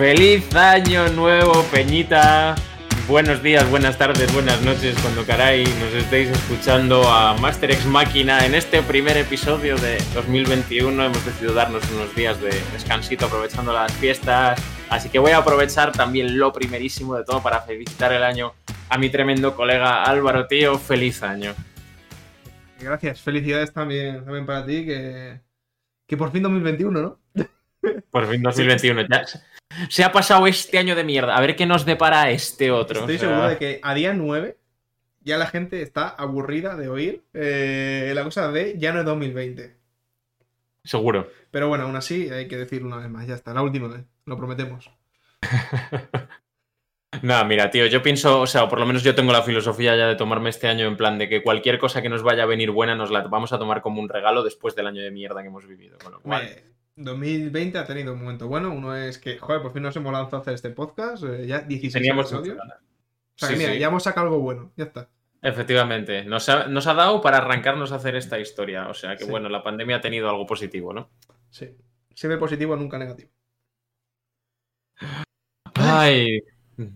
[0.00, 2.54] Feliz año nuevo, Peñita.
[3.06, 8.46] Buenos días, buenas tardes, buenas noches, cuando caray nos estéis escuchando a Master X Máquina
[8.46, 11.04] en este primer episodio de 2021.
[11.04, 15.92] Hemos decidido darnos unos días de descansito aprovechando las fiestas, así que voy a aprovechar
[15.92, 18.54] también lo primerísimo de todo para felicitar el año
[18.88, 20.78] a mi tremendo colega Álvaro Tío.
[20.78, 21.54] Feliz año.
[22.80, 25.40] Gracias, felicidades también, también para ti, que,
[26.06, 27.20] que por fin 2021, ¿no?
[28.10, 29.24] Por fin 2021, ya.
[29.88, 31.36] Se ha pasado este año de mierda.
[31.36, 33.00] A ver qué nos depara este otro.
[33.00, 34.56] Estoy seguro de que a día 9
[35.20, 39.76] ya la gente está aburrida de oír eh, la cosa de ya no es 2020.
[40.82, 41.30] Seguro.
[41.50, 43.26] Pero bueno, aún así hay que decirlo una vez más.
[43.26, 44.04] Ya está, la última vez.
[44.26, 44.90] Lo prometemos.
[47.22, 50.06] No, mira, tío, yo pienso, o sea, por lo menos yo tengo la filosofía ya
[50.06, 52.70] de tomarme este año en plan de que cualquier cosa que nos vaya a venir
[52.70, 55.48] buena nos la vamos a tomar como un regalo después del año de mierda que
[55.48, 55.98] hemos vivido.
[55.98, 56.48] Con lo cual...
[57.04, 58.70] 2020 ha tenido un momento bueno.
[58.72, 61.24] Uno es que, joder, por fin nos hemos lanzado a hacer este podcast.
[61.24, 62.58] Eh, ya 16 Teníamos episodios.
[62.58, 62.62] O
[63.34, 64.72] sea, que mira, ya hemos sacado algo bueno.
[64.76, 65.08] Ya está.
[65.42, 68.88] Efectivamente, nos ha, nos ha, dado para arrancarnos a hacer esta historia.
[68.88, 69.30] O sea que, Sí.
[69.30, 71.10] bueno, la pandemia ha tenido algo positivo, ¿no?
[71.48, 71.74] Sí.
[72.14, 73.30] Siempre positivo, nunca negativo.
[75.74, 76.42] Ay,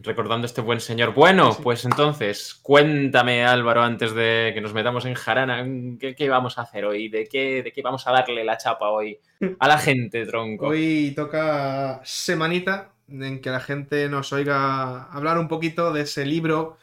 [0.03, 1.15] recordando a este buen señor.
[1.15, 5.65] Bueno, Sí, pues entonces, cuéntame, Álvaro, antes de que nos metamos en jarana,
[5.99, 7.09] ¿qué, qué vamos a hacer hoy?
[7.09, 9.19] ¿De qué, ¿De qué vamos a darle la chapa hoy
[9.59, 10.67] a la gente, tronco?
[10.69, 16.79] Hoy toca semanita en que la gente nos oiga hablar un poquito de ese libro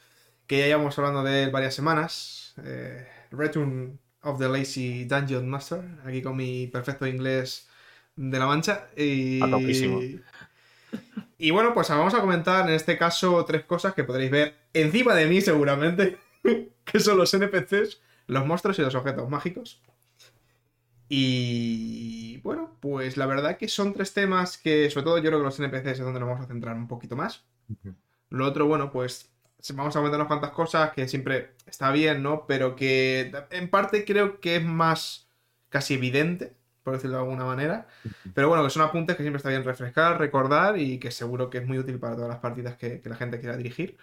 [0.47, 2.53] que ya llevamos hablando de él varias semanas.
[2.63, 5.81] eh, Return of the Lazy Dungeon Master.
[6.05, 7.69] Aquí con mi perfecto inglés
[8.15, 8.89] de la mancha.
[8.95, 9.41] Y...
[9.41, 9.47] A.
[11.43, 15.15] Y bueno, pues vamos a comentar en este caso tres cosas que podréis ver encima
[15.15, 16.19] de mí seguramente,
[16.85, 19.81] que son los NPCs, los monstruos y los objetos mágicos.
[21.09, 25.45] Y bueno, pues la verdad que son tres temas que sobre todo yo creo que
[25.45, 27.43] los NPCs es donde nos vamos a centrar un poquito más.
[28.29, 29.31] Lo otro, bueno, pues
[29.73, 32.45] vamos a comentar unas cuantas cosas que siempre está bien, ¿no?
[32.45, 35.27] Pero que en parte creo que es más
[35.69, 36.53] casi evidente,
[36.83, 37.87] por decirlo de alguna manera.
[38.33, 41.59] Pero bueno, que son apuntes que siempre está bien refrescar, recordar y que seguro que
[41.59, 43.97] es muy útil para todas las partidas que, que la gente quiera dirigir.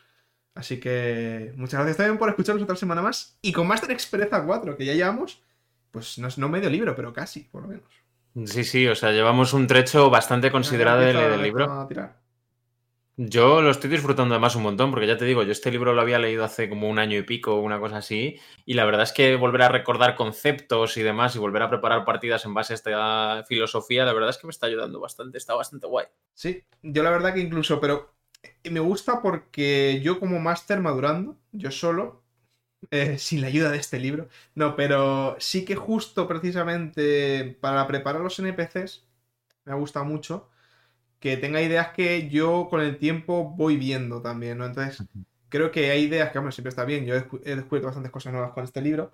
[0.55, 3.39] Así que muchas gracias también por escucharnos otra semana más.
[3.43, 5.43] Y con Master Expreza 4, que ya llevamos,
[5.91, 7.84] pues no es no medio libro, pero casi, por lo menos.
[8.44, 11.65] Sí, sí, o sea, llevamos un trecho bastante considerable Empieza- del libro.
[11.65, 12.18] empieza a tirar.
[13.21, 16.01] Yo lo estoy disfrutando además un montón, porque ya te digo, yo este libro lo
[16.01, 19.11] había leído hace como un año y pico, una cosa así, y la verdad es
[19.12, 22.77] que volver a recordar conceptos y demás y volver a preparar partidas en base a
[22.77, 26.07] esta filosofía, la verdad es que me está ayudando bastante, está bastante guay.
[26.33, 28.15] Sí, yo la verdad que incluso, pero
[28.71, 32.23] me gusta porque yo como máster madurando, yo solo,
[32.91, 38.23] eh, sin la ayuda de este libro, no, pero sí que justo precisamente para preparar
[38.23, 39.07] los NPCs,
[39.65, 40.49] me ha gustado mucho
[41.21, 44.67] que tenga ideas que yo con el tiempo voy viendo también, ¿no?
[44.67, 45.05] Entonces,
[45.49, 48.12] creo que hay ideas que, hombre, siempre está bien, yo he, descu- he descubierto bastantes
[48.12, 49.12] cosas nuevas con este libro,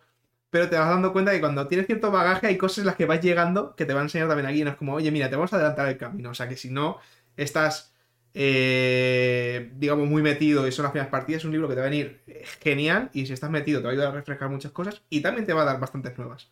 [0.51, 3.07] pero te vas dando cuenta que cuando tienes cierto bagaje hay cosas en las que
[3.07, 5.37] vas llegando que te van a enseñar también aquí, no es como, oye, mira, te
[5.37, 6.99] vamos a adelantar el camino, o sea que si no
[7.37, 7.93] estás,
[8.35, 11.87] eh, digamos, muy metido y son las primeras partidas, es un libro que te va
[11.87, 14.73] a venir eh, genial y si estás metido te va a ayudar a refrescar muchas
[14.73, 16.51] cosas y también te va a dar bastantes nuevas.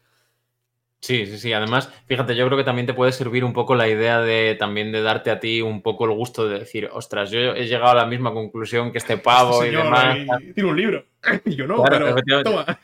[1.02, 1.52] Sí, sí, sí.
[1.52, 4.92] Además, fíjate, yo creo que también te puede servir un poco la idea de también
[4.92, 7.94] de darte a ti un poco el gusto de decir, ostras, yo he llegado a
[7.96, 10.16] la misma conclusión que este pavo Este y demás.
[10.54, 11.04] tiene un libro
[11.44, 12.78] y yo no, Claro, pero toma.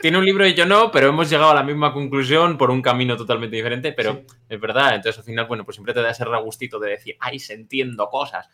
[0.00, 2.80] Tiene un, libro y yo no, pero hemos llegado a la misma conclusión por un
[2.80, 4.36] camino totalmente diferente, pero Sí.
[4.48, 4.94] es verdad.
[4.94, 8.08] Entonces, al final, bueno, pues siempre te da ese regustito de decir, ay, se entiendo
[8.08, 8.48] cosas.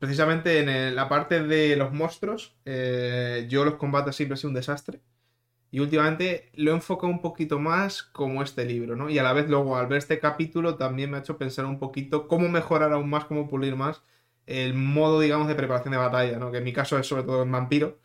[0.00, 4.56] Precisamente en la parte de los monstruos, eh, yo los combates siempre he sido un
[4.56, 4.98] desastre.
[5.72, 9.10] Y últimamente lo he enfocado un poquito más como este libro, ¿no?
[9.10, 11.78] Y a la vez luego al ver este capítulo también me ha hecho pensar un
[11.80, 14.02] poquito cómo mejorar aún más, cómo pulir más
[14.46, 16.52] el modo, digamos, de preparación de batalla, ¿no?
[16.52, 17.98] Que en mi caso es sobre todo en vampiro.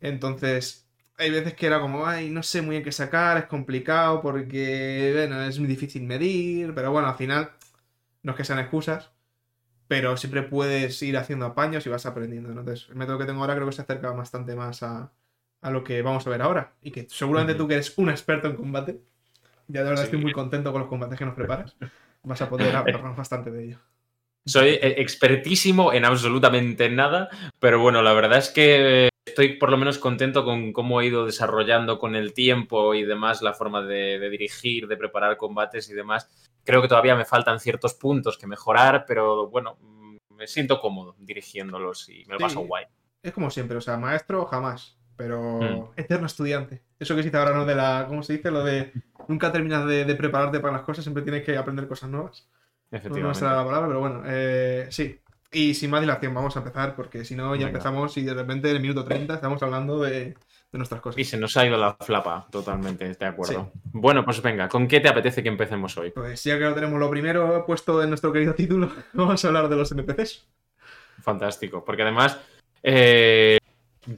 [0.00, 0.88] Entonces,
[1.18, 5.12] hay veces que era como, ay, no sé muy bien qué sacar, es complicado porque,
[5.14, 7.52] bueno, es muy difícil medir, pero bueno, al final
[8.22, 9.10] no es que sean excusas
[9.88, 12.50] pero siempre puedes ir haciendo apaños y vas aprendiendo.
[12.50, 12.60] ¿no?
[12.60, 15.12] Entonces, el método que tengo ahora creo que se acerca bastante más a,
[15.64, 16.74] a lo que vamos a ver ahora.
[16.82, 19.00] Y que seguramente tú que eres un experto en combate,
[19.66, 20.08] ya de verdad Sí.
[20.08, 21.74] estoy muy contento con los combates que nos preparas.
[22.22, 23.78] Vas a poder hablarnos bastante de ello.
[24.46, 29.78] Soy eh, expertísimo en absolutamente nada, pero bueno, la verdad es que estoy por lo
[29.78, 34.18] menos contento con cómo he ido desarrollando con el tiempo y demás la forma de,
[34.18, 36.28] de dirigir, de preparar combates y demás.
[36.62, 39.78] Creo que todavía me faltan ciertos puntos que mejorar, pero bueno,
[40.28, 42.44] me siento cómodo dirigiéndolos y me lo Sí.
[42.44, 42.84] paso guay.
[43.22, 45.88] Es como siempre, o sea, maestro jamás, pero Mm.
[45.96, 46.82] eterno estudiante.
[46.98, 47.64] Eso que se dice ahora, ¿no?
[47.64, 48.50] De la, ¿cómo se dice?
[48.50, 48.92] Lo de
[49.28, 52.46] nunca terminas de, de prepararte para las cosas, siempre tienes que aprender cosas nuevas.
[53.02, 53.32] No me la
[53.64, 55.18] palabra, pero bueno, eh, sí.
[55.50, 58.70] Y sin más dilación, vamos a empezar, porque si no, ya empezamos y de repente
[58.70, 60.34] en el minuto 30 estamos hablando de,
[60.72, 61.18] nuestras cosas.
[61.18, 63.70] Y se nos ha ido la flapa, totalmente, de acuerdo.
[63.92, 66.10] Bueno, pues venga, ¿con qué te apetece que empecemos hoy?
[66.10, 69.68] Pues ya que lo tenemos lo primero puesto en nuestro querido título, vamos a hablar
[69.68, 70.48] de los NPCs.
[71.22, 72.40] Fantástico, porque además,
[72.82, 73.58] eh,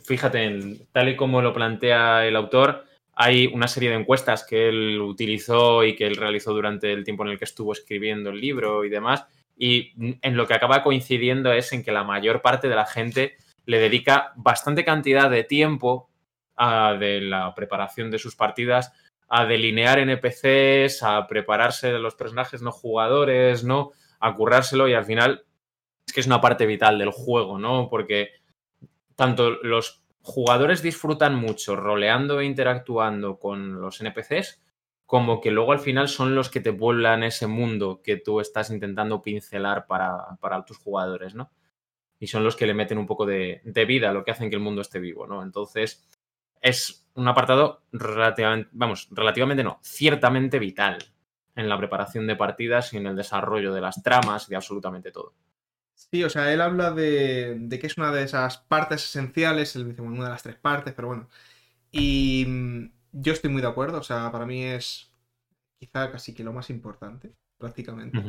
[0.04, 2.84] fíjate, tal y como lo plantea el autor,
[3.14, 7.24] hay una serie de encuestas que él utilizó y que él realizó durante el tiempo
[7.24, 9.24] en el que estuvo escribiendo el libro y demás,
[9.56, 13.36] y en lo que acaba coincidiendo es en que la mayor parte de la gente
[13.64, 16.10] le dedica bastante cantidad de tiempo
[16.56, 18.92] a de la preparación de sus partidas,
[19.28, 23.92] a delinear NPCs, a prepararse de los personajes no jugadores, ¿no?
[24.20, 25.44] A currárselo y al final
[26.06, 27.88] es que es una parte vital del juego, ¿no?
[27.90, 28.30] Porque
[29.16, 34.62] tanto los jugadores disfrutan mucho roleando e interactuando con los NPCs,
[35.06, 38.70] como que luego al final son los que te vuelan ese mundo que tú estás
[38.70, 41.50] intentando pincelar para, para tus jugadores, ¿no?
[42.18, 44.56] Y son los que le meten un poco de, de, vida, lo que hacen que
[44.56, 45.42] el mundo esté vivo, ¿no?
[45.42, 46.08] Entonces,
[46.60, 50.98] es un apartado relativamente, vamos, relativamente no, ciertamente vital
[51.54, 55.12] en la preparación de partidas y en el desarrollo de las tramas y de absolutamente
[55.12, 55.34] todo.
[55.96, 60.02] Sí, o sea, él habla de, que es una de esas partes esenciales, él dice
[60.02, 61.28] una de las tres partes, pero bueno.
[61.90, 65.10] Y mm, yo estoy muy de acuerdo, o sea, para mí es
[65.78, 68.22] quizá casi que lo más importante, prácticamente.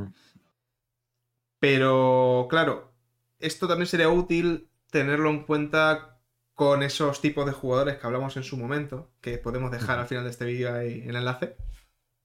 [1.59, 2.93] Pero, claro,
[3.39, 6.19] esto también sería útil tenerlo en cuenta
[6.53, 10.23] con esos tipos de jugadores que hablamos en su momento, que podemos dejar al final
[10.23, 11.57] de este vídeo ahí el enlace,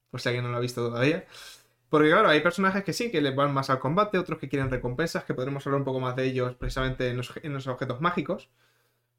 [0.09, 1.25] por si alguien no lo ha visto todavía.
[1.93, 4.71] Porque claro, hay personajes que sí, que les van más al combate, otros que quieren
[4.71, 8.49] recompensas, que podremos hablar un poco más de ellos precisamente en los, objetos mágicos.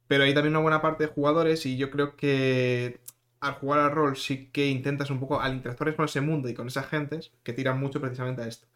[0.09, 2.99] Pero hay también una buena parte de jugadores y yo creo que
[3.39, 6.55] al jugar al rol sí que intentas un poco al interactuar con ese mundo y
[6.55, 8.67] con esas gentes que tiran mucho precisamente a esto.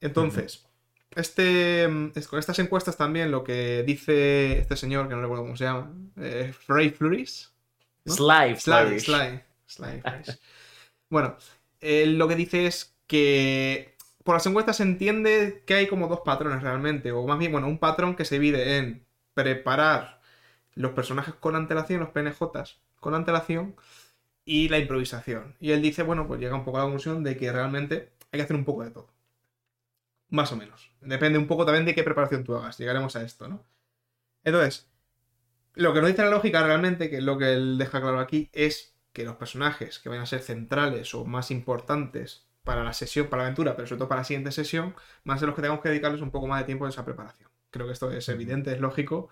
[0.00, 0.68] Entonces,
[1.16, 1.88] este,
[2.30, 5.92] con estas encuestas también lo que dice este señor, que no recuerdo cómo se llama,
[6.18, 7.52] eh, Ray Flores.
[8.06, 10.02] Sly, Sly, Sly, Sly,
[11.10, 11.36] Bueno,
[11.80, 16.62] lo que dice es que por las encuestas se entiende que hay como dos patrones
[16.62, 20.20] realmente, o más bien, bueno, un patrón que se divide en preparar
[20.74, 23.76] los personajes con antelación, los PNJs con antelación,
[24.44, 25.56] y la improvisación.
[25.60, 28.38] Y él dice, bueno, pues llega un poco a la conclusión de que realmente hay
[28.38, 29.08] que hacer un poco de todo.
[30.28, 30.90] Más o menos.
[31.00, 32.78] Depende un poco también de qué preparación tú hagas.
[32.78, 33.64] Llegaremos a esto, ¿no?
[34.42, 34.90] Entonces,
[35.74, 38.50] lo que nos dice la lógica realmente, que es lo que él deja claro aquí,
[38.52, 43.28] es que los personajes que van a ser centrales o más importantes para la sesión,
[43.28, 44.94] para la aventura, pero sobre todo para la siguiente sesión,
[45.26, 47.50] a ser los que tengamos que dedicarles un poco más de tiempo en esa preparación.
[47.70, 49.28] Creo que esto es evidente, es lógico.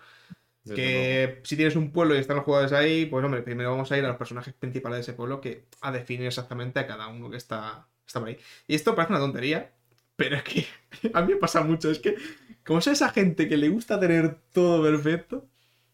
[0.64, 3.98] que si tienes un pueblo y están los jugadores ahí, pues hombre, primero vamos a
[3.98, 7.30] ir a los personajes principales de ese pueblo que a definir exactamente a cada uno
[7.30, 8.38] que está, está por ahí.
[8.68, 9.72] Y esto parece una tontería,
[10.14, 10.66] pero es que
[11.14, 11.90] a mí me pasa mucho.
[11.90, 12.16] Es que,
[12.64, 15.48] como es esa gente que le gusta tener todo perfecto,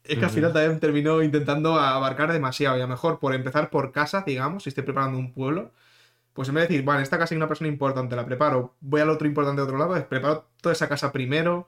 [0.04, 2.76] es que al final también terminó intentando abarcar demasiado.
[2.78, 5.72] Y a lo mejor por empezar por casa, digamos, si estoy preparando un pueblo,
[6.38, 9.00] pues en vez de decir, bueno, esta casa hay una persona importante, la preparo, voy
[9.00, 11.66] al otro importante de otro lado, pues preparo toda esa casa primero,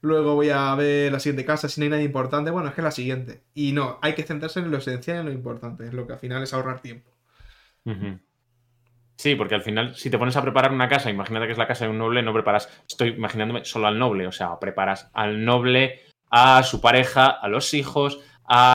[0.00, 2.82] luego voy a ver la siguiente casa, si no hay nada importante, bueno, es que
[2.82, 3.42] es la siguiente.
[3.52, 6.12] Y no, hay que centrarse en lo esencial y en lo importante, es lo que
[6.12, 7.10] al final es ahorrar tiempo.
[9.16, 11.66] Sí, porque al final, si te pones a preparar una casa, imagínate que es la
[11.66, 15.44] casa de un noble, no preparas, estoy imaginándome solo al noble, o sea, preparas al
[15.44, 18.72] noble, a su pareja, a los hijos, a,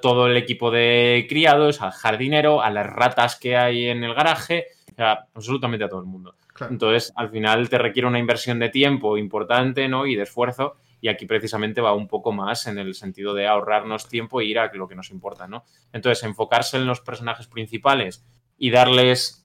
[0.00, 4.68] todo el equipo de criados, al jardinero, a las ratas que hay en el garaje,
[4.98, 6.34] absolutamente a todo el mundo.
[6.70, 10.06] Entonces, al final te requiere una inversión de tiempo importante, ¿no?
[10.06, 10.76] Y de esfuerzo.
[11.00, 14.58] Y aquí precisamente va un poco más en el sentido de ahorrarnos tiempo e ir
[14.58, 15.64] a lo que nos importa, ¿no?
[15.92, 18.24] Entonces, enfocarse en los personajes principales
[18.56, 19.44] y darles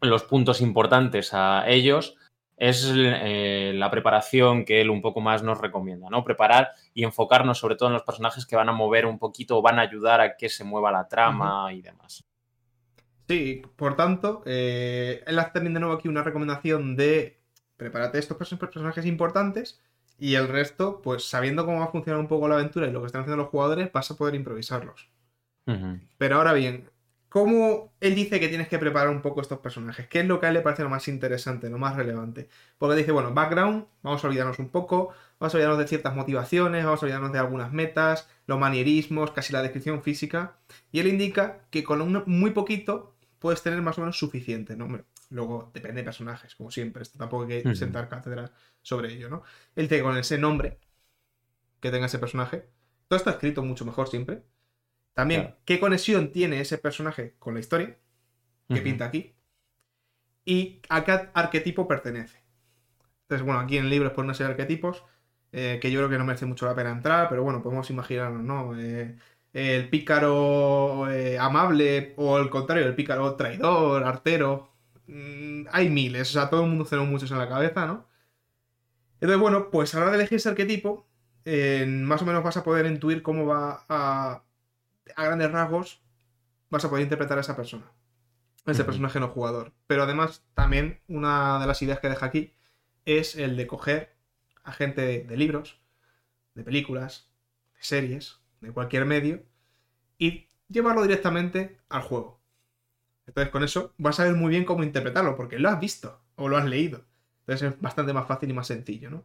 [0.00, 2.16] los puntos importantes a ellos
[2.58, 6.24] es eh, la preparación que él un poco más nos recomienda, ¿no?
[6.24, 9.62] Preparar y enfocarnos sobre todo en los personajes que van a mover un poquito o
[9.62, 12.27] van a ayudar a que se mueva la trama y demás.
[13.28, 17.38] Sí, por tanto, eh, él hace también de nuevo aquí una recomendación de
[17.76, 19.82] prepárate estos personajes importantes
[20.18, 23.00] y el resto, pues sabiendo cómo va a funcionar un poco la aventura y lo
[23.00, 25.10] que están haciendo los jugadores, vas a poder improvisarlos.
[26.16, 26.88] Pero ahora bien,
[27.28, 30.08] ¿Cómo él dice que tienes que preparar un poco estos personajes?
[30.08, 32.48] ¿Qué es lo que a él le parece lo más interesante, lo más relevante?
[32.78, 36.86] Porque dice, bueno, background, vamos a olvidarnos un poco, vamos a olvidarnos de ciertas motivaciones,
[36.86, 40.56] vamos a olvidarnos de algunas metas, los manierismos, casi la descripción física.
[40.90, 44.88] Y él indica que con un, muy poquito puedes tener más o menos suficiente, ¿no?
[45.30, 48.52] Luego depende de personajes, como siempre, esto tampoco hay que sentar cátedra
[48.82, 49.42] sobre ello, ¿no?
[49.76, 50.78] Él que con ese nombre
[51.80, 52.68] que tenga ese personaje,
[53.08, 54.42] todo está escrito mucho mejor siempre
[55.18, 57.98] también, ¿qué conexión tiene ese personaje con la historia
[58.68, 59.34] que pinta aquí?
[60.44, 62.40] ¿Y a qué arquetipo pertenece?
[63.22, 65.02] Entonces, bueno, aquí en el libro es por una serie de arquetipos
[65.50, 68.44] eh, que yo creo que no merece mucho la pena entrar, pero bueno, podemos imaginarnos,
[68.44, 68.78] ¿no?
[68.78, 69.18] Eh,
[69.52, 74.72] el pícaro eh, amable o al contrario, el pícaro traidor, artero.
[75.06, 78.06] Mm, hay miles, o sea, todo el mundo tenemos muchos en la cabeza, ¿no?
[79.20, 81.06] Entonces, bueno, pues a la hora de elegir ese arquetipo,
[81.86, 84.44] más o menos vas a poder intuir cómo va a,
[85.16, 86.02] a grandes rasgos,
[86.70, 87.90] vas a poder interpretar a esa persona,
[88.66, 89.72] ese personaje no jugador.
[89.86, 92.54] Pero además, también una de las ideas que deja aquí
[93.04, 94.16] es el de coger
[94.64, 95.80] a gente de, libros,
[96.54, 97.30] de películas,
[97.74, 99.42] de series, de cualquier medio,
[100.18, 102.40] y llevarlo directamente al juego.
[103.26, 106.48] Entonces con eso vas a ver muy bien cómo interpretarlo, porque lo has visto o
[106.48, 107.04] lo has leído.
[107.40, 109.24] Entonces es bastante más fácil y más sencillo, ¿no?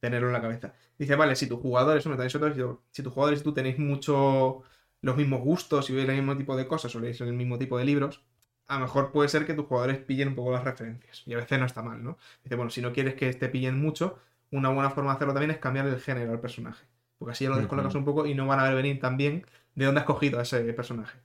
[0.00, 0.74] Tenerlo en la cabeza.
[0.98, 4.62] Dice, vale, si tus jugadores, si tus jugadores y tú tenéis mucho
[5.00, 7.78] los mismos gustos y veis el mismo tipo de cosas o leéis el mismo tipo
[7.78, 8.22] de libros,
[8.66, 11.22] a lo mejor puede ser que tus jugadores pillen un poco las referencias.
[11.26, 12.18] Y a veces no está mal, ¿no?
[12.42, 14.18] Dice, bueno, si no quieres que te pillen mucho,
[14.50, 16.86] una buena forma de hacerlo también es cambiar el género al personaje.
[17.24, 19.86] Porque así ya lo descolocas un poco y no van a ver venir también de
[19.86, 21.18] dónde has cogido a ese personaje.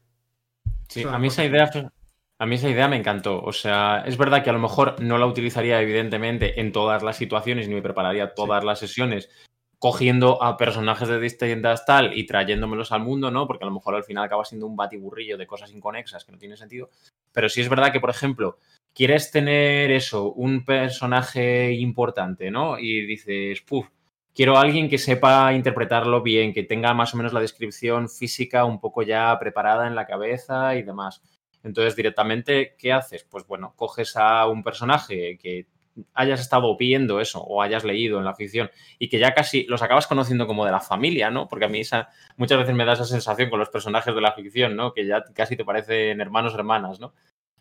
[0.87, 1.69] Sí, a mí esa idea.
[2.37, 3.43] A mí esa idea me encantó.
[3.43, 7.17] O sea, es verdad que a lo mejor no la utilizaría, evidentemente, en todas las
[7.17, 9.29] situaciones, ni me prepararía todas las sesiones
[9.77, 13.45] cogiendo a personajes de distintas tal y trayéndomelos al mundo, ¿no?
[13.45, 16.37] Porque a lo mejor al final acaba siendo un batiburrillo de cosas inconexas que no
[16.37, 16.89] tiene sentido.
[17.33, 18.57] Pero sí es verdad que, por ejemplo,
[18.93, 22.79] quieres tener eso, un personaje importante, ¿no?
[22.79, 23.89] Y dices, puf,
[24.33, 28.65] quiero a alguien que sepa interpretarlo bien, que tenga más o menos la descripción física
[28.65, 31.21] un poco ya preparada en la cabeza y demás.
[31.63, 33.25] Entonces, directamente, ¿qué haces?
[33.29, 35.67] Pues bueno, coges a un personaje que
[36.13, 39.81] hayas estado viendo eso o hayas leído en la ficción y que ya casi los
[39.81, 41.47] acabas conociendo como de la familia, ¿no?
[41.47, 44.31] Porque a mí esa, muchas veces me da esa sensación con los personajes de la
[44.31, 44.93] ficción, ¿no?
[44.93, 47.13] Que ya casi te parecen hermanos, hermanas, ¿no?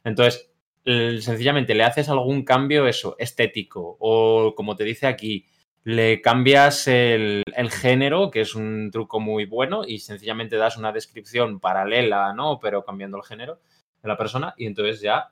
[0.05, 0.51] Entonces,
[0.85, 5.47] sencillamente le haces algún cambio, eso, estético, o como te dice aquí,
[5.89, 11.61] le cambias el, género, que es un truco muy bueno, y sencillamente das una descripción
[11.61, 12.59] paralela, ¿no?
[12.61, 13.59] Pero cambiando el género
[14.03, 15.31] de la persona, y entonces ya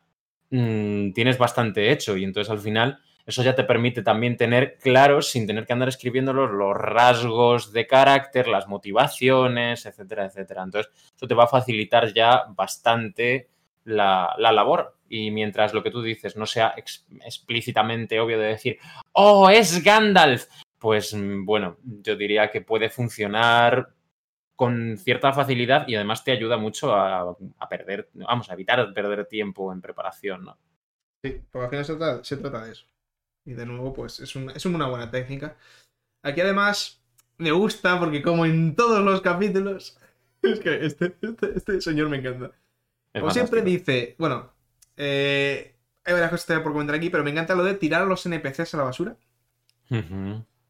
[0.48, 5.28] mm, tienes bastante hecho, y entonces al final eso ya te permite también tener claros,
[5.28, 10.62] sin tener que andar escribiéndolos, los rasgos de carácter, las motivaciones, etcétera, etcétera.
[10.62, 13.50] Entonces, eso te va a facilitar ya bastante
[13.86, 14.96] la, labor.
[15.08, 18.78] Y mientras lo que tú dices no sea explícitamente obvio de decir,
[19.16, 20.46] oh, es Gandalf,
[20.78, 23.94] pues mm, bueno, yo diría que puede funcionar
[24.54, 27.36] con cierta facilidad y además te ayuda mucho a,
[27.68, 30.58] perder, vamos, a evitar perder tiempo en preparación, ¿no?
[31.22, 32.86] Sí, porque al final se trata, de eso.
[33.44, 35.56] Y de nuevo, pues es, es una buena técnica.
[36.22, 37.02] Aquí además
[37.38, 39.98] me gusta porque como en todos los capítulos,
[40.42, 42.52] es que este, este, este señor me encanta.
[43.12, 44.52] Como siempre dice, bueno,
[44.96, 45.75] eh,
[46.06, 48.74] hay varias cosas por comentar aquí, pero me encanta lo de tirar a los NPCs
[48.74, 49.16] a la basura.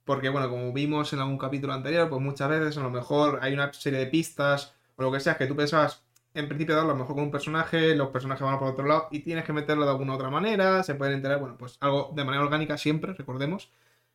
[0.05, 3.53] Porque, bueno, como vimos en algún capítulo anterior, pues muchas veces a lo mejor hay
[3.53, 6.03] una serie de pistas o lo que sea que tú pensabas
[6.33, 9.09] en principio darlo a lo mejor con un personaje, los personajes van por otro lado
[9.11, 12.25] y tienes que meterlo de alguna otra manera, se pueden enterar, bueno, pues algo de
[12.25, 13.71] manera orgánica siempre, recordemos.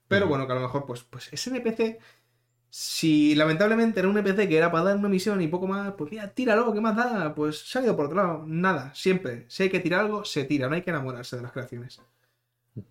[0.08, 2.00] Pero bueno, que a lo mejor, pues, pues ese NPC
[2.74, 6.10] si lamentablemente era un NPC que era para dar una misión y poco más, pues
[6.10, 7.36] mira, tíralo, ¿qué más da?
[7.36, 8.46] Pues se ha ido por otro lado.
[8.48, 9.44] Nada, siempre.
[9.50, 10.70] Si hay que tirar algo, se tira.
[10.70, 12.00] No hay que enamorarse de las creaciones.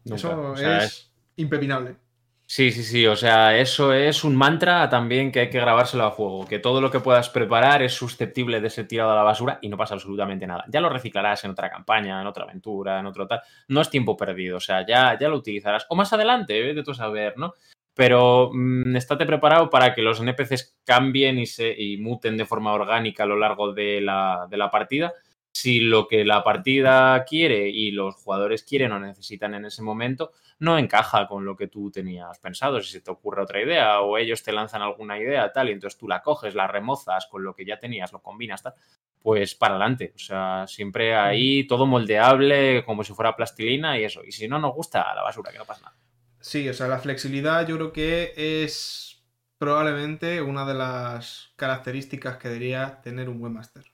[0.05, 1.97] eso es, impepinable.
[2.45, 3.07] Sí, sí, sí.
[3.07, 6.47] O sea, eso es un mantra también que hay que grabárselo a fuego.
[6.47, 9.71] Que todo lo que puedas preparar es susceptible de ser tirado a la basura y
[9.71, 10.67] no pasa absolutamente nada.
[10.69, 13.41] Ya lo reciclarás en otra campaña, en otra aventura, en otro tal.
[13.69, 14.59] No es tiempo perdido.
[14.59, 15.87] O sea, ya, ya lo utilizarás.
[15.89, 17.55] O más adelante, de tu saber, ¿no?
[17.95, 22.73] Pero mm, estate preparado para que los NPCs cambien y, se, y muten de forma
[22.73, 25.13] orgánica a lo largo de la, de la partida.
[25.53, 30.31] Si lo que la partida quiere y los jugadores quieren o necesitan en ese momento
[30.61, 34.19] no encaja con lo que tú tenías pensado, si se te ocurre otra idea o
[34.19, 37.55] ellos te lanzan alguna idea tal y entonces tú la coges, la remozas con lo
[37.55, 38.75] que ya tenías, lo combinas tal,
[39.21, 40.13] pues para adelante.
[40.15, 44.23] O sea, siempre ahí todo moldeable como si fuera plastilina y eso.
[44.25, 45.97] Y si no nos gusta, a la basura, que no pasa nada.
[46.41, 49.23] Sí, o sea, la flexibilidad yo creo que es
[49.59, 53.85] probablemente una de las características que debería tener un buen máster.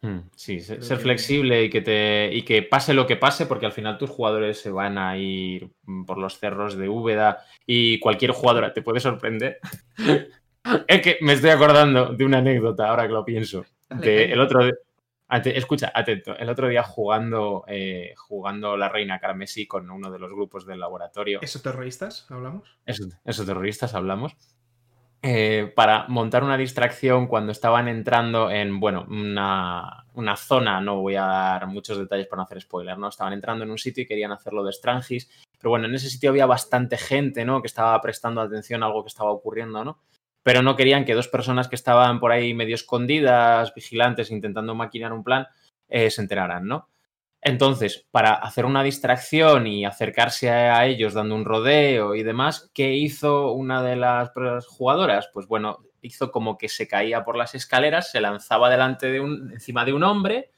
[0.00, 3.72] Hmm, sí, ser, flexible y que te y que pase lo que pase, porque al
[3.72, 5.70] final tus jugadores se van a ir
[6.06, 9.58] por los cerros de Úbeda y cualquier jugadora te puede sorprender.
[10.86, 13.64] es que me estoy acordando de una anécdota ahora que lo pienso.
[13.90, 14.60] De el otro
[15.30, 16.36] escucha, atento.
[16.36, 20.80] El otro día jugando, eh, jugando la reina Carmesí con uno de los grupos del
[20.80, 21.40] laboratorio.
[21.42, 22.78] ¿Esos terroristas hablamos?
[22.86, 24.36] Esos, terroristas hablamos.
[25.20, 31.16] Eh, para montar una distracción cuando estaban entrando en, bueno, una, una, zona, no voy
[31.16, 33.08] a dar muchos detalles para no hacer spoiler, ¿no?
[33.08, 36.30] Estaban entrando en un sitio y querían hacerlo de Strangis Pero bueno, en ese sitio
[36.30, 37.60] había bastante gente, ¿no?
[37.60, 39.98] Que estaba prestando atención a algo que estaba ocurriendo, ¿no?
[40.48, 45.12] Pero no querían que dos personas que estaban por ahí medio escondidas, vigilantes, intentando maquinar
[45.12, 45.46] un plan,
[45.90, 46.88] eh, se enteraran, ¿no?
[47.42, 52.94] Entonces, para hacer una distracción y acercarse a ellos dando un rodeo y demás, ¿qué
[52.94, 54.32] hizo una de las
[54.66, 55.28] jugadoras?
[55.34, 59.52] Pues bueno, hizo como que se caía por las escaleras, se lanzaba delante de un,
[59.52, 60.50] encima de un hombre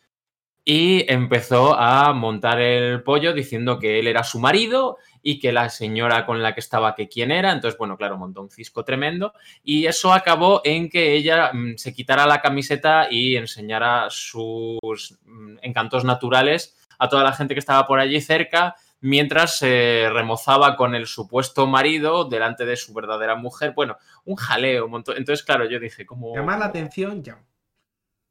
[0.65, 5.69] y empezó a montar el pollo diciendo que él era su marido y que la
[5.69, 7.53] señora con la que estaba que quién era.
[7.53, 9.33] Entonces, bueno, claro, montó un cisco tremendo
[9.65, 15.59] y eso acabó en que ella mm, se quitara la camiseta y enseñara sus mm,
[15.63, 20.95] encantos naturales a toda la gente que estaba por allí cerca mientras se remozaba con
[20.95, 23.73] el supuesto marido delante de su verdadera mujer.
[23.75, 25.17] Bueno, un jaleo, un montón.
[25.17, 26.35] Entonces, claro, yo dije, como...
[26.35, 27.43] Llamar la atención, ya.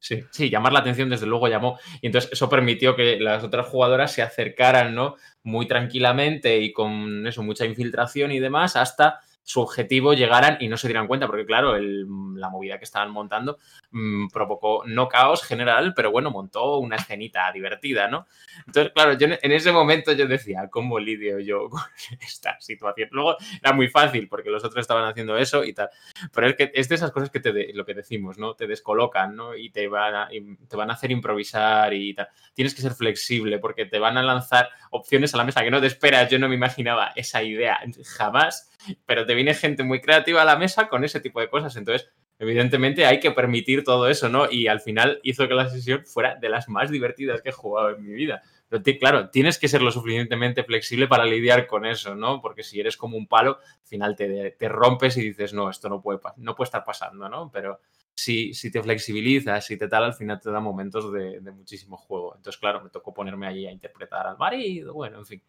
[0.01, 1.77] Sí, sí, llamar la atención desde luego llamó.
[2.01, 5.15] Y entonces eso permitió que las otras jugadoras se acercaran, ¿no?
[5.43, 10.77] Muy tranquilamente y con eso, mucha infiltración y demás, hasta su objetivo llegaran y no
[10.77, 13.57] se dieran cuenta, porque claro, la movida que estaban montando
[13.89, 18.27] mmm, provocó no caos general, pero bueno, montó una escenita divertida, ¿no?
[18.67, 21.81] Entonces, claro, yo en ese momento yo decía, ¿cómo lidio yo con
[22.21, 23.09] esta situación?
[23.11, 25.89] Luego era muy fácil, porque los otros estaban haciendo eso y tal,
[26.31, 28.53] pero es que es de esas cosas que te, lo que decimos, ¿no?
[28.53, 29.55] Te descolocan, ¿no?
[29.55, 32.27] Y te van, a, y te van a hacer improvisar y tal.
[32.53, 35.81] Tienes que ser flexible, porque te van a lanzar opciones a la mesa que no
[35.81, 36.29] te esperas.
[36.29, 37.79] Yo no me imaginaba esa idea
[38.15, 38.69] jamás
[39.05, 41.75] pero te viene gente muy creativa a la mesa con ese tipo de cosas.
[41.75, 44.49] Entonces, evidentemente hay que permitir todo eso, ¿no?
[44.49, 47.91] Y al final hizo que la sesión fuera de las más divertidas que he jugado
[47.91, 48.41] en mi vida.
[48.69, 52.39] Pero claro, tienes que ser lo suficientemente flexible para lidiar con eso, ¿no?
[52.39, 55.89] Porque si eres como un palo, al final te, te rompes y dices, no, esto
[55.89, 57.49] no puede, no puede estar pasando, ¿no?
[57.51, 57.79] Pero
[58.13, 62.35] si, si te flexibilizas, si te tal, al final te da momentos de, muchísimo juego.
[62.35, 65.41] Entonces, claro, me tocó ponerme allí a interpretar al marido, bueno, en fin,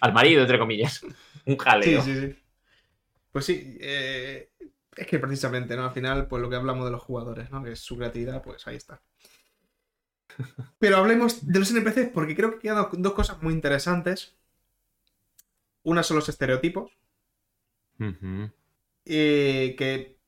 [0.00, 1.04] al marido, entre comillas,
[1.46, 2.02] un jaleo.
[2.02, 2.36] Sí, sí, sí.
[3.38, 4.50] Pues sí, eh,
[4.96, 5.84] es que precisamente, ¿no?
[5.84, 7.62] Al final, pues lo que hablamos de los jugadores, ¿no?
[7.62, 9.00] Que es su creatividad, pues ahí está.
[10.80, 14.34] Pero hablemos de los NPCs porque creo que quedan dos cosas muy interesantes.
[15.84, 16.90] Una son los estereotipos.
[19.04, 20.18] Eh, que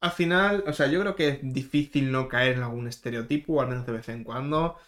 [0.00, 3.66] al final, o sea, yo creo que es difícil no caer en algún estereotipo, al
[3.66, 4.78] menos de vez en cuando.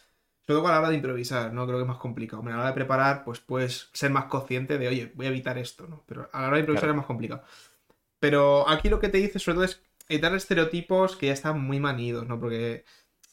[0.46, 1.66] Sobre todo a la hora de improvisar, ¿no?
[1.66, 2.42] Creo que es más complicado.
[2.42, 5.57] a la hora de preparar, pues puedes ser más consciente de, oye, voy a evitar
[5.59, 6.02] esto, ¿no?
[6.07, 7.42] Pero a la hora de improvisar es más complicado.
[8.18, 11.81] Pero aquí lo que te dice sobre todo es evitar estereotipos que ya están muy
[11.81, 12.38] manidos, ¿no?
[12.40, 12.85] Porque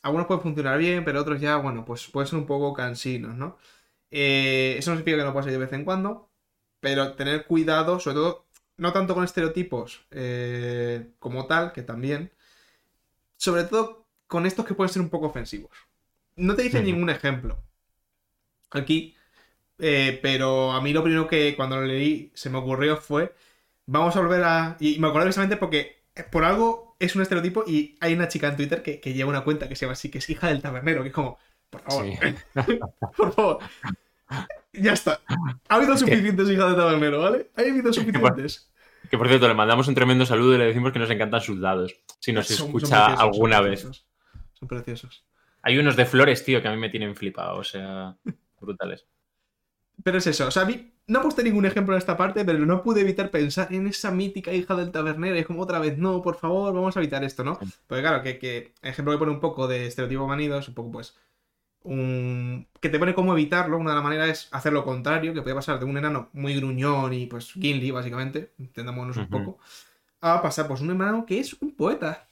[0.01, 3.57] algunos pueden funcionar bien, pero otros ya, bueno, pues pueden ser un poco cansinos, ¿no?
[4.11, 6.29] Eh, eso no significa que no pase de vez en cuando,
[6.79, 12.31] pero tener cuidado, sobre todo, no tanto con estereotipos eh, como tal, que también,
[13.37, 15.71] sobre todo con estos que pueden ser un poco ofensivos.
[16.39, 17.63] No te dice ningún ejemplo
[18.71, 19.15] aquí,
[19.79, 23.33] eh, pero a mí lo primero que cuando lo leí se me ocurrió fue,
[23.85, 24.77] vamos a volver a...
[24.79, 28.57] Y me acuerdo precisamente porque por algo es un estereotipo y hay una chica en
[28.57, 31.09] Twitter que, lleva una cuenta que se llama así, que es hija del tabernero, que
[31.09, 31.37] es como,
[31.69, 32.05] por favor,
[33.17, 33.59] por favor.
[34.73, 35.21] Ya está.
[35.67, 37.49] Ha habido suficientes hijas de tabernero, ¿vale?
[37.55, 38.69] Ha habido suficientes.
[39.09, 41.59] Que por cierto, le mandamos un tremendo saludo y le decimos que nos encantan sus
[41.59, 41.95] dados.
[42.19, 43.87] Si nos escucha alguna vez.
[44.53, 45.23] Son preciosos.
[45.61, 48.15] Hay unos de flores, tío, que a mí me tienen flipado, o sea,
[48.61, 49.05] brutales.
[50.03, 52.59] Pero es eso, o sea, a mí no puse ningún ejemplo en esta parte, pero
[52.65, 55.35] no pude evitar pensar en esa mítica hija del tabernero.
[55.35, 57.57] Es como otra vez, no, por favor, vamos a evitar esto, ¿no?
[57.87, 60.91] Porque claro, que, que ejemplo que pone un poco de estereotipo manido es un poco,
[60.91, 61.17] pues,
[61.81, 62.67] un...
[62.79, 63.77] que te pone cómo evitarlo.
[63.77, 66.55] Una de las maneras es hacer lo contrario, que puede pasar de un enano muy
[66.55, 69.57] gruñón y, pues, Gimli, básicamente, entendámonos un poco,
[70.21, 72.27] a pasar, pues, un enano que es un poeta.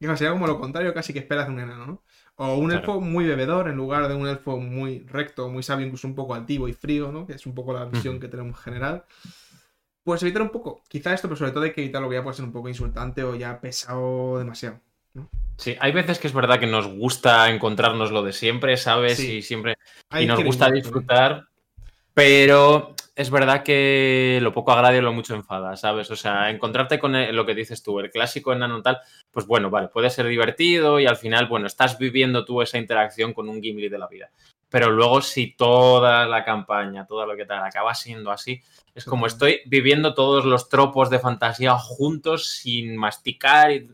[0.00, 2.02] Que sería como lo contrario casi que esperas de un enano, ¿no?
[2.36, 6.08] O un elfo muy bebedor en lugar de un elfo muy recto, muy sabio, incluso
[6.08, 7.26] un poco altivo y frío, ¿no?
[7.26, 9.04] Que es un poco la visión que tenemos en general.
[10.02, 12.22] Pues evitar un poco, quizá esto, pero sobre todo hay que evitar lo que ya
[12.22, 14.80] puede ser un poco insultante o ya pesado demasiado.
[15.14, 15.28] ¿no?
[15.56, 19.20] Sí, hay veces que es verdad que nos gusta encontrarnos lo de siempre, ¿sabes?
[19.20, 19.76] Y siempre.
[20.18, 21.46] y nos gusta disfrutar,
[22.14, 26.10] pero es verdad que lo poco agrada y lo mucho enfada, ¿sabes?
[26.10, 28.98] O sea, encontrarte con lo que dices tú, el clásico enano tal,
[29.30, 33.32] pues bueno, vale, puede ser divertido y al final, bueno, estás viviendo tú esa interacción
[33.32, 34.30] con un Gimli de la vida.
[34.70, 38.62] Pero luego si toda la campaña, todo lo que tal, acaba siendo así,
[38.94, 43.90] es como estoy viviendo todos los tropos de fantasía juntos sin masticar y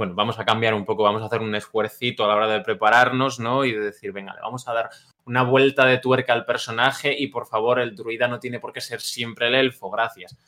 [0.00, 2.62] bueno, vamos a cambiar un poco, vamos a hacer un esfuercito a la hora de
[2.62, 3.66] prepararnos, ¿no?
[3.66, 4.88] Y de decir, venga, le vamos a dar
[5.26, 8.80] una vuelta de tuerca al personaje y por favor, el druida no tiene por qué
[8.80, 10.38] ser siempre el elfo, gracias.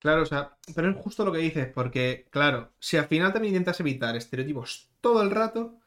[0.00, 3.54] Claro, o sea, pero es justo lo que dices, porque, claro, si al final también
[3.54, 5.78] intentas evitar estereotipos todo el rato,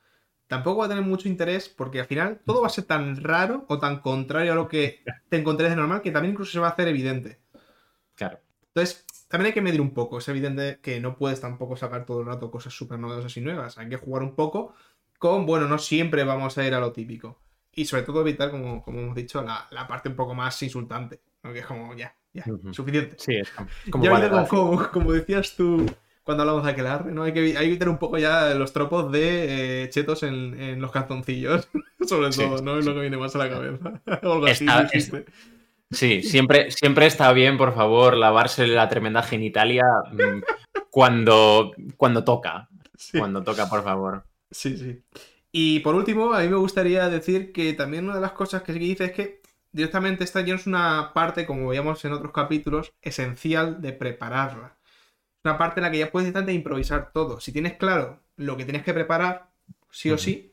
[0.48, 3.66] tampoco va a tener mucho interés porque al final todo va a ser tan raro
[3.68, 6.68] o tan contrario a lo que te encontré de normal que también incluso se va
[6.68, 7.42] a hacer evidente.
[8.16, 8.40] Claro.
[8.68, 10.18] Entonces, también hay que medir un poco.
[10.18, 13.78] Es evidente que no puedes tampoco sacar todo el rato cosas súper novedosas y nuevas.
[13.78, 14.74] Hay que jugar un poco
[15.20, 17.40] con, bueno, no siempre vamos a ir a lo típico.
[17.72, 21.22] Y sobre todo evitar, como, como hemos dicho, la, la parte un poco más insultante.
[21.44, 23.16] Que es como, ya, ya, suficiente.
[23.20, 25.86] Sí, es como, ya como, como, decías tú
[26.24, 27.24] cuando hablamos de aquelarre, ¿no?
[27.24, 30.82] Hay que, hay que evitar un poco ya los tropos de eh, chetos en, en,
[30.82, 31.70] los cartoncillos.
[32.02, 32.80] Sobre todo, ¿no?
[32.80, 34.02] Es lo que viene más a la cabeza.
[34.24, 34.66] o algo así,
[35.92, 40.42] Sí, siempre, siempre está bien, por favor, lavarse la tremenda genitalia mm,
[40.90, 42.68] cuando, cuando toca.
[43.18, 44.26] Cuando toca, por favor.
[44.52, 45.02] Sí, sí.
[45.54, 48.74] Y por último, a mí me gustaría decir que también una de las cosas que
[48.74, 52.34] sí que dice es que directamente esta ya es una parte, como veíamos en otros
[52.34, 54.78] capítulos, esencial de prepararla.
[55.44, 57.40] Una parte en la que ya puedes directamente improvisar todo.
[57.40, 59.50] Si tienes claro lo que tienes que preparar,
[59.90, 60.49] sí o sí,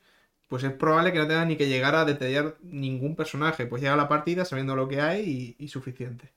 [0.49, 3.67] pues es probable que no tengas ni que llegar a detallar ningún personaje.
[3.67, 6.33] Pues llega la partida sabiendo lo que hay y, suficiente.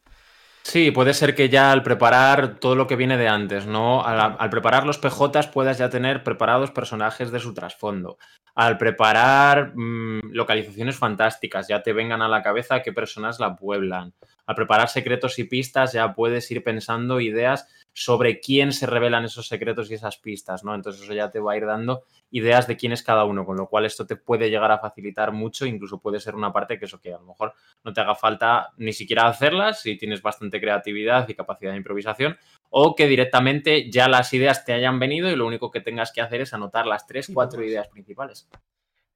[0.64, 4.04] Sí, puede ser que ya al preparar todo lo que viene de antes, ¿no?
[4.04, 8.18] Al, preparar los PJs puedas ya tener preparados personajes de su trasfondo.
[8.56, 14.14] Al preparar mm, localizaciones fantásticas, ya te vengan a la cabeza qué personas la pueblan.
[14.46, 17.68] Al preparar secretos y pistas, ya puedes ir pensando ideas
[18.00, 20.74] sobre quién se revelan esos secretos y esas pistas, ¿no?
[20.74, 23.58] Entonces eso ya te va a ir dando ideas de quién es cada uno, con
[23.58, 26.86] lo cual esto te puede llegar a facilitar mucho, incluso puede ser una parte que
[26.86, 30.62] eso que a lo mejor no te haga falta ni siquiera hacerlas si tienes bastante
[30.62, 32.38] creatividad y capacidad de improvisación,
[32.70, 36.22] o que directamente ya las ideas te hayan venido y lo único que tengas que
[36.22, 38.48] hacer es anotar las tres, cuatro ideas principales.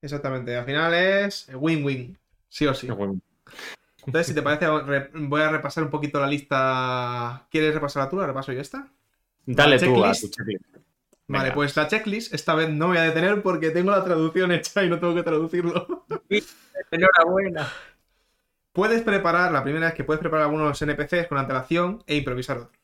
[0.01, 2.17] Exactamente, al final es win-win,
[2.49, 2.89] sí o sí.
[4.05, 4.67] Entonces, si te parece,
[5.13, 7.47] voy a repasar un poquito la lista.
[7.49, 8.17] ¿Quieres repasarla tú?
[8.17, 8.87] ¿La repaso yo esta?
[9.45, 10.29] Dale tú a tu
[11.27, 14.51] Vale, pues la checklist esta vez no me voy a detener porque tengo la traducción
[14.51, 16.05] hecha y no tengo que traducirlo.
[16.91, 17.71] Enhorabuena.
[18.73, 22.77] Puedes preparar, la primera es que puedes preparar algunos NPCs con antelación e improvisar otros.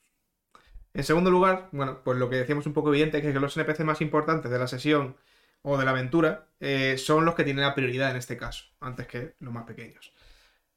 [0.93, 3.85] En segundo lugar, bueno, pues lo que decíamos un poco evidente es que los NPCs
[3.85, 5.17] más importantes de la sesión
[5.61, 9.07] o de la aventura eh, son los que tienen la prioridad en este caso, antes
[9.07, 10.13] que los más pequeños.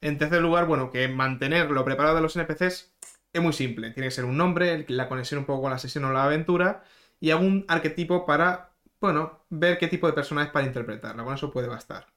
[0.03, 2.93] En tercer lugar, bueno, que mantener lo preparado de los NPCs
[3.33, 3.93] es muy simple.
[3.93, 6.83] Tiene que ser un nombre, la conexión un poco con la sesión o la aventura
[7.21, 11.23] y algún arquetipo para, bueno, ver qué tipo de persona es para interpretarla.
[11.23, 12.09] Con eso puede bastar.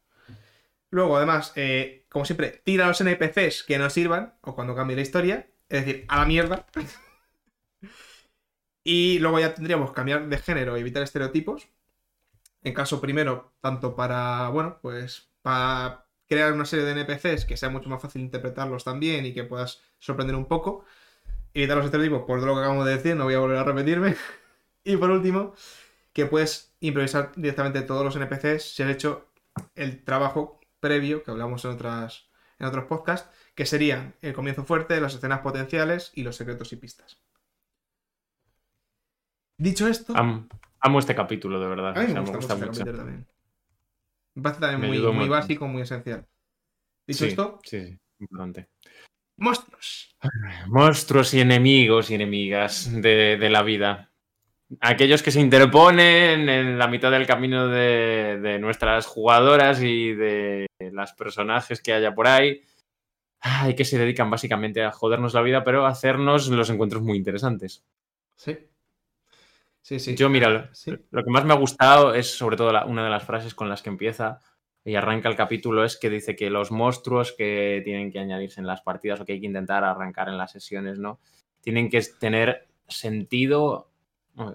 [0.89, 5.03] Luego, además, eh, como siempre, tira los NPCs que no sirvan o cuando cambie la
[5.03, 5.47] historia.
[5.69, 6.65] Es decir, a la mierda.
[8.83, 11.67] y luego ya tendríamos que cambiar de género y evitar estereotipos.
[12.63, 17.69] En caso primero, tanto para, bueno, pues para crear una serie de NPCs que sea
[17.69, 20.85] mucho más fácil interpretarlos también y que puedas sorprender un poco.
[21.53, 24.15] Evitar los estereotipos por lo que acabamos de decir, no voy a volver a repetirme.
[24.83, 25.53] y por último,
[26.13, 29.27] que puedes improvisar directamente todos los NPCs si has hecho
[29.75, 32.27] el trabajo previo que hablamos en, otras,
[32.59, 36.75] en otros podcasts, que serían el comienzo fuerte, las escenas potenciales y los secretos y
[36.75, 37.17] pistas.
[39.57, 40.13] Dicho esto.
[40.15, 41.95] amo este capítulo, de verdad.
[41.95, 42.83] me, gusta, mucho.
[42.83, 43.25] También.
[44.35, 46.27] Me parece también muy, básico, muy esencial.
[47.07, 47.59] ¿Dicho esto?
[47.63, 48.69] Sí, sí, importante.
[49.37, 50.15] Monstruos.
[50.67, 54.11] Monstruos y enemigos y enemigas de, la vida.
[54.81, 61.13] Aquellos que se interponen en la mitad del camino de, nuestras jugadoras y de las
[61.13, 62.61] personajes que haya por ahí.
[63.67, 67.17] Y que se dedican básicamente a jodernos la vida, pero a hacernos los encuentros muy
[67.17, 67.85] interesantes.
[68.35, 68.57] Sí.
[69.85, 70.15] Sí, sí.
[70.15, 73.53] Yo, mira, lo, que más me ha gustado es sobre todo una de las frases
[73.53, 74.39] con las que empieza
[74.83, 78.65] y arranca el capítulo es que dice que los monstruos que tienen que añadirse en
[78.65, 81.19] las partidas o que hay que intentar arrancar en las sesiones, ¿no?
[81.61, 83.91] Tienen que tener sentido,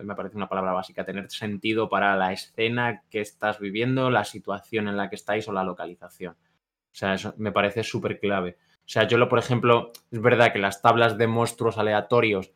[0.03, 4.89] me parece una palabra básica, tener sentido para la escena que estás viviendo, la situación
[4.89, 6.33] en la que estáis o la localización.
[6.33, 8.57] O sea, eso me parece súper clave.
[8.79, 12.51] O sea, yo lo, por ejemplo, es verdad que las tablas de monstruos aleatorios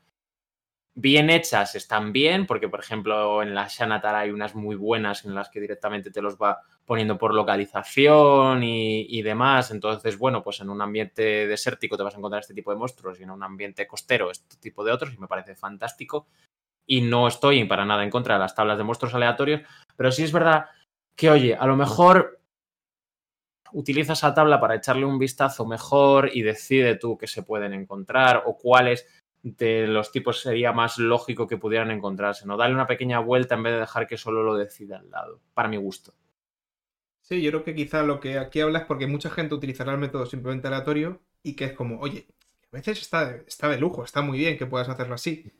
[0.94, 5.35] bien hechas están bien, porque por ejemplo en la Shanatar hay unas muy buenas en
[5.35, 9.70] las que directamente te los va poniendo por localización y, demás.
[9.70, 13.18] Entonces, bueno, pues en un ambiente desértico te vas a encontrar este tipo de monstruos
[13.18, 16.26] y en un ambiente costero este tipo de otros y me parece fantástico.
[16.87, 19.62] Y no estoy para nada en contra de las tablas de monstruos aleatorios,
[19.96, 20.66] pero sí es verdad
[21.16, 22.40] que, oye, a lo mejor
[23.72, 28.44] utiliza esa tabla para echarle un vistazo mejor y decide tú qué se pueden encontrar
[28.46, 29.07] o cuáles
[29.44, 32.57] de los tipos sería más lógico que pudieran encontrarse, ¿no?
[32.57, 35.68] Darle una pequeña vuelta en vez de dejar que solo lo decida al lado, para
[35.68, 36.14] mi gusto.
[37.20, 39.98] Sí, yo creo que quizá lo que aquí habla es porque mucha gente utilizará el
[39.98, 42.26] método simplemente aleatorio y que es como, oye,
[42.72, 45.52] a veces está, está de lujo, está muy bien que puedas hacerlo así,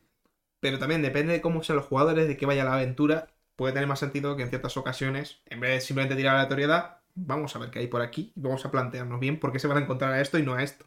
[0.61, 3.87] pero también depende de cómo sean los jugadores, de que vaya la aventura, puede tener
[3.87, 7.59] más sentido que en ciertas ocasiones, en vez de simplemente tirar la aleatoriedad, vamos a
[7.59, 9.81] ver qué hay por aquí y vamos a plantearnos bien por qué se van a
[9.83, 10.87] encontrar a esto y no a esto.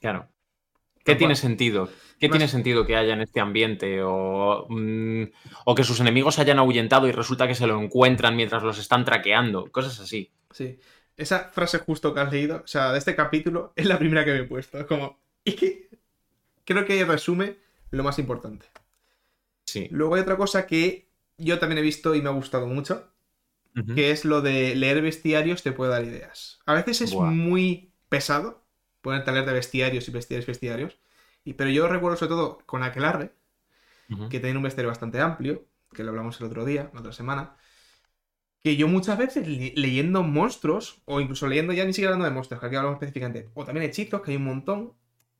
[0.00, 0.28] Claro.
[1.04, 1.90] ¿Qué tiene sentido?
[2.18, 4.02] ¿Qué tiene sentido que haya en este ambiente?
[4.02, 5.24] O, mm,
[5.66, 9.04] o, que sus enemigos hayan ahuyentado y resulta que se lo encuentran mientras los están
[9.04, 9.70] traqueando.
[9.70, 10.32] Cosas así.
[10.50, 10.78] Sí.
[11.16, 14.32] Esa frase justo que has leído, o sea, de este capítulo, es la primera que
[14.32, 14.78] me he puesto.
[14.78, 15.20] Es como.
[15.44, 15.90] Es que.
[16.64, 17.58] Creo que resume
[17.90, 18.66] lo más importante.
[19.66, 19.88] Sí.
[19.90, 23.10] Luego hay otra cosa que yo también he visto y me ha gustado mucho.
[23.96, 26.60] Que es lo de leer bestiarios te puede dar ideas.
[26.64, 28.63] A veces es muy pesado
[29.04, 30.98] ponerte a leer de bestiarios y bestiarios, bestiarios.
[31.44, 33.34] Y, pero yo recuerdo sobre todo con Aquelarre,
[34.30, 37.56] que tiene un bestiario bastante amplio, que lo hablamos el otro día, la otra semana,
[38.62, 42.60] que yo muchas veces leyendo monstruos, o incluso leyendo ya ni siquiera hablando de monstruos,
[42.60, 44.94] que aquí hablamos específicamente, o también hechizos, que hay un montón,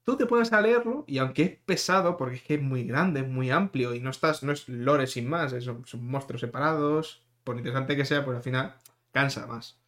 [0.05, 3.21] tú te puedes a leerlo y aunque es pesado, porque es que es muy grande,
[3.21, 7.25] es muy amplio y no estás, no es lore sin más, son, son monstruos separados,
[7.45, 8.75] por interesante que sea, pues al final
[9.11, 9.81] cansa más.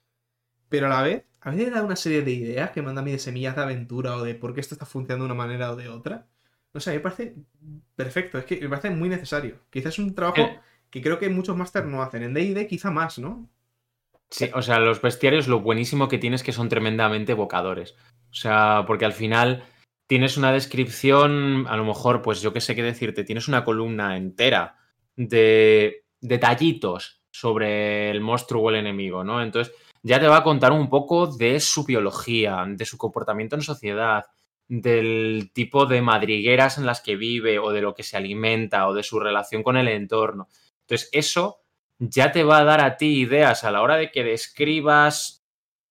[0.70, 3.12] Pero a la vez, a veces da una serie de ideas que manda a mí
[3.12, 5.76] de semillas de aventura o de por qué esto está funcionando de una manera o
[5.76, 6.26] de otra.
[6.74, 7.36] No sé, me parece
[7.94, 9.60] perfecto, es que me parece muy necesario.
[9.70, 10.58] Quizás es un trabajo eh.
[10.90, 12.24] que creo que muchos máster no hacen.
[12.24, 13.48] En D&D quizá más, ¿no?
[14.28, 17.94] Sí, o sea, los bestiarios lo buenísimo que tienes es que son tremendamente evocadores.
[18.32, 19.62] O sea, porque al final
[20.08, 24.16] tienes una descripción, a lo mejor, pues yo qué sé qué decirte, tienes una columna
[24.16, 24.78] entera
[25.14, 29.40] de detallitos sobre el monstruo o el enemigo, ¿no?
[29.40, 29.72] Entonces,
[30.06, 34.24] ya te va a contar un poco de su biología, de su comportamiento en sociedad,
[34.68, 38.94] del tipo de madrigueras en las que vive o de lo que se alimenta o
[38.94, 40.46] de su relación con el entorno.
[40.82, 41.58] Entonces, eso
[41.98, 45.44] ya te va a dar a ti ideas a la hora de que describas,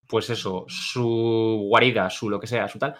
[0.06, 2.94] pues eso, su guarida, su lo que sea, su tal,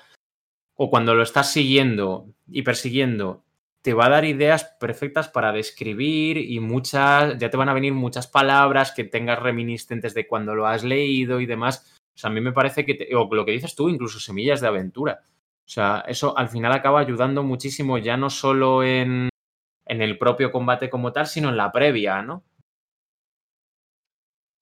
[0.75, 3.44] o cuando lo estás siguiendo y persiguiendo,
[3.85, 7.93] te va a dar ideas perfectas para describir y muchas, ya te van a venir
[7.93, 12.01] muchas palabras que tengas reminiscentes de cuando lo has leído y demás.
[12.15, 14.69] O sea, a mí me parece que, o lo que dices tú, incluso semillas de
[14.69, 15.25] aventura.
[15.67, 19.29] O sea, eso al final acaba ayudando muchísimo ya no solo en,
[19.85, 22.43] en el propio combate como tal, sino en la previa, ¿no?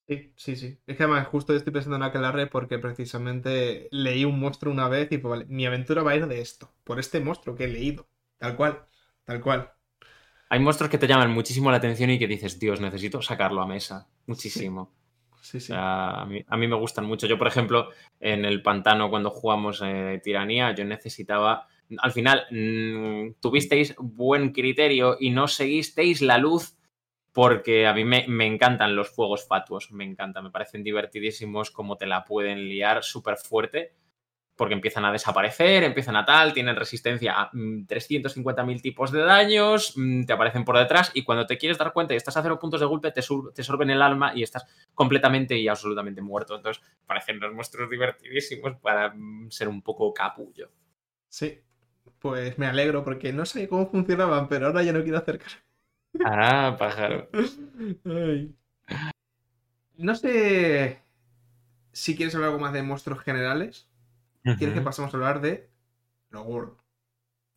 [0.09, 0.79] Sí, sí, sí.
[0.87, 5.11] Es que además justo estoy pensando en Aquelarre porque precisamente leí un monstruo una vez
[5.13, 7.69] y pues vale, mi aventura va a ir de esto, por este monstruo que he
[7.69, 8.87] leído, tal cual,
[9.25, 9.73] tal cual.
[10.49, 13.67] Hay monstruos que te llaman muchísimo la atención y que dices, Dios, necesito sacarlo a
[13.67, 14.93] mesa, muchísimo.
[15.41, 15.73] Sí, sí.
[15.75, 17.27] a, mí, me gustan mucho.
[17.27, 21.67] Yo, por ejemplo, en el pantano cuando jugamos eh, Tiranía, yo necesitaba
[21.99, 26.77] al final mm, tuvisteis buen criterio y no seguisteis la luz
[27.33, 32.07] porque a mí me, encantan los fuegos fatuos, me encantan, me parecen divertidísimos como te
[32.07, 33.95] la pueden liar súper fuerte,
[34.63, 39.95] porque empiezan a desaparecer, empiezan a tal, tienen resistencia a 350.000 mm, tipos de daños,
[39.97, 42.61] mm, te aparecen por detrás y cuando te quieres dar cuenta y estás a cero
[42.61, 46.55] puntos de golpe, te, te sorben el alma y estás completamente y absolutamente muerto.
[46.55, 50.71] Entonces, parecen los monstruos divertidísimos para mm, ser un poco capullo.
[51.29, 51.59] Sí,
[52.21, 55.51] pues me alegro porque no sé cómo funcionaban, pero ahora ya no quiero acercar.
[56.25, 57.29] Ah, pájaro.
[59.97, 61.03] No sé
[61.91, 63.89] si quieres hablar algo más de monstruos generales.
[64.43, 65.71] ¿Quieres que pasemos a hablar de
[66.31, 66.79] lo gordo?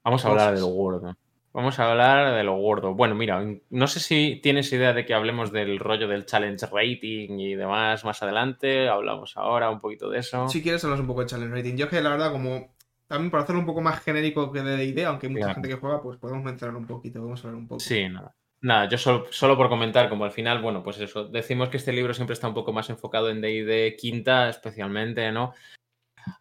[0.04, 1.16] Vamos a hablar de lo gordo.
[1.52, 2.94] Vamos a hablar de lo gordo.
[2.94, 7.40] Bueno, mira, no sé si tienes idea de que hablemos del rollo del challenge rating
[7.40, 8.90] y demás más adelante.
[8.90, 10.50] Hablamos ahora un poquito de eso.
[10.50, 11.76] Si quieres, hablas un poco de challenge rating.
[11.78, 12.76] Yo que la verdad, como
[13.08, 15.76] también para hacerlo un poco más genérico que de idea, aunque hay mucha gente que
[15.76, 17.80] juega, pues podemos mencionar un poquito, vamos a hablar un poco.
[17.80, 18.36] Sí, nada.
[18.62, 21.94] Nada, yo solo, solo, por comentar, como al final, bueno, pues eso, decimos que este
[21.94, 25.54] libro siempre está un poco más enfocado en D&D quinta, especialmente, ¿no?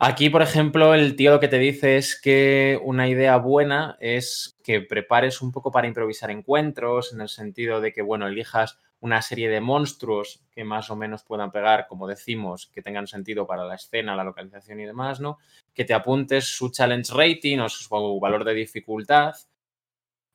[0.07, 4.55] Aquí, por ejemplo, el tío lo que te dice es que una idea buena es
[4.62, 9.23] que prepares un poco para improvisar encuentros, en el sentido de que, bueno, elijas una
[9.23, 13.64] serie de monstruos que más o menos puedan pegar, como decimos, que tengan sentido para
[13.64, 15.38] la escena, la localización y demás, ¿no?
[15.73, 17.88] Que te apuntes su challenge rating o su
[18.21, 19.35] valor de dificultad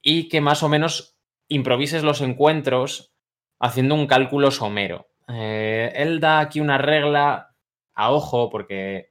[0.01, 1.15] y que más o menos
[1.47, 3.13] improvises los encuentros
[3.59, 5.09] haciendo un cálculo somero.
[5.27, 7.53] Eh, él da aquí una regla
[7.93, 9.09] a ojo porque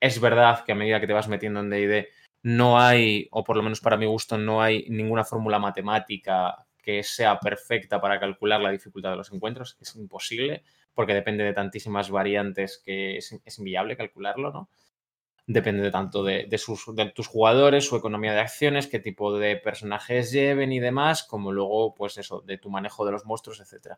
[0.00, 2.08] es verdad que a medida que te vas metiendo en D&D
[2.42, 7.02] no hay, o por lo menos para mi gusto, no hay ninguna fórmula matemática que
[7.02, 9.76] sea perfecta para calcular la dificultad de los encuentros.
[9.80, 10.62] Es imposible
[10.94, 14.68] porque depende de tantísimas variantes que es, es inviable calcularlo, ¿no?
[15.48, 19.56] depende de tanto de, sus, de tus jugadores, su economía de acciones, qué tipo de
[19.56, 23.94] personajes lleven y demás, como luego, pues eso, de tu manejo de los monstruos, etc.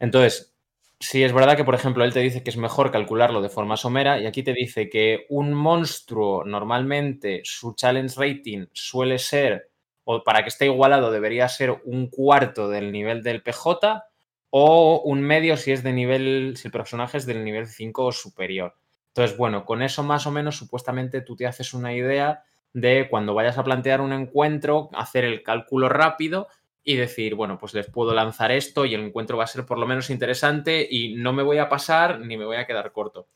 [0.00, 0.55] Entonces,
[1.00, 3.76] sí es verdad que, por ejemplo, él te dice que es mejor calcularlo de forma
[3.76, 9.70] somera y aquí te dice que un monstruo normalmente su challenge rating suele ser
[10.04, 14.04] o para que esté igualado debería ser un cuarto del nivel del PJ
[14.50, 18.12] o un medio si es de nivel, si el personaje es del nivel 5 o
[18.12, 18.74] superior.
[19.08, 23.34] Entonces, bueno, con eso más o menos supuestamente tú te haces una idea de cuando
[23.34, 26.48] vayas a plantear un encuentro, hacer el cálculo rápido
[26.88, 29.76] y decir, bueno, pues les puedo lanzar esto y el encuentro va a ser por
[29.76, 33.26] lo menos interesante y no me voy a pasar ni me voy a quedar corto.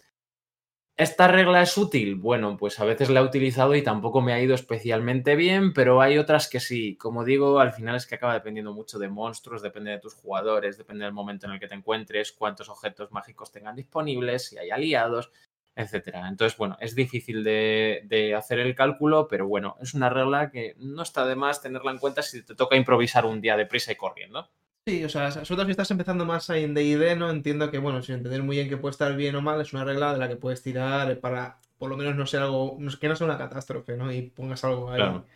[0.97, 2.15] ¿Esta regla es útil?
[2.15, 6.01] Bueno, pues a veces la he utilizado y tampoco me ha ido especialmente bien, pero
[6.01, 6.97] hay otras que sí.
[6.97, 10.79] Como digo, al final es que acaba dependiendo mucho de monstruos, depende de tus jugadores,
[10.79, 14.71] depende del momento en el que te encuentres, cuántos objetos mágicos tengan disponibles, si hay
[14.71, 15.33] aliados,
[15.75, 16.29] etcétera.
[16.29, 21.03] Entonces, bueno, es difícil de, hacer el cálculo, pero bueno, es una regla que no
[21.03, 24.49] está de más tenerla en cuenta si te toca improvisar un día deprisa y corriendo.
[24.87, 28.03] Sí, o sea, sobre todo si estás empezando más en D&D, no entiendo que, bueno,
[28.03, 30.29] sin entender muy bien que puede estar bien o mal, es una regla de la
[30.29, 33.97] que puedes tirar para, por lo menos, no ser algo, que no sea una catástrofe,
[33.97, 34.11] ¿no?
[34.11, 34.97] Y pongas algo ahí.
[34.97, 35.27] Claro.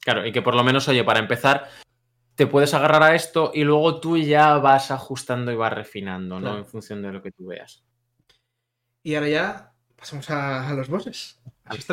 [0.00, 1.68] claro, y que por lo menos, oye, para empezar,
[2.36, 6.58] te puedes agarrar a esto y luego tú ya vas ajustando y vas refinando, ¿no?
[6.58, 7.84] En función de lo que tú veas.
[9.02, 11.40] Y ahora ya pasamos a, los bosses.
[11.64, 11.86] A, los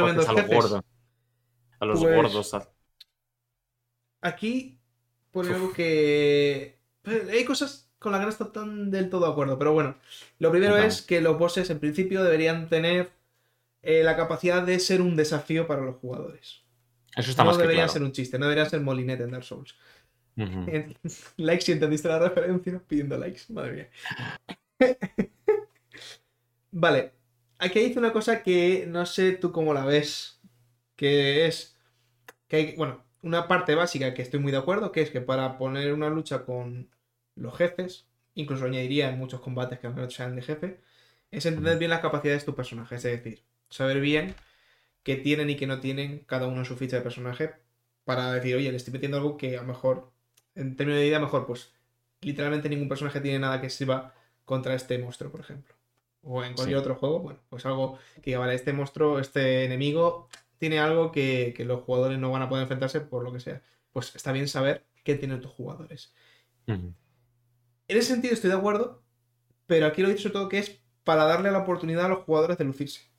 [0.47, 0.83] gordos.
[1.79, 2.57] A los pues gordos.
[4.21, 4.79] Aquí
[5.31, 6.79] pone algo que.
[7.01, 9.97] Pues, hay cosas con las que no estoy tan del todo de acuerdo, pero bueno.
[10.39, 13.11] Lo primero es que los bosses en principio deberían tener
[13.81, 16.63] eh, la capacidad de ser un desafío para los jugadores.
[17.15, 19.43] Eso está no más que debería ser un chiste, no debería ser molinete en Dark
[19.43, 19.75] Souls.
[21.37, 23.89] likes si entendiste la referencia, pidiendo likes, madre mía.
[26.71, 27.13] Vale,
[27.57, 30.39] aquí dice una cosa que no sé tú cómo la ves,
[30.95, 31.75] que es
[32.47, 35.57] que hay, bueno, una parte básica que estoy muy de acuerdo, que es que para
[35.57, 36.89] poner una lucha con
[37.35, 40.81] los jefes, incluso añadiría en muchos combates que no sean de jefe,
[41.31, 44.35] es entender bien las capacidades de tu personaje, es decir, saber bien
[45.03, 47.53] qué tienen y qué no tienen cada uno en su ficha de personaje
[48.05, 50.11] para decir, oye, le estoy metiendo algo que a lo mejor,
[50.55, 51.73] en términos de idea, mejor, pues
[52.21, 55.78] literalmente ningún personaje tiene nada que sirva contra este monstruo, por ejemplo
[56.21, 60.27] o en cualquier otro juego, bueno, pues algo que vale, este monstruo, este enemigo
[60.57, 63.61] tiene algo que, los jugadores no van a poder enfrentarse por lo que sea.
[63.91, 66.13] Pues está bien saber qué tienen tus jugadores.
[66.67, 66.95] En
[67.87, 69.01] ese sentido estoy de acuerdo,
[69.65, 72.57] pero aquí lo he dicho todo que es para darle la oportunidad a los jugadores
[72.57, 73.09] de lucirse.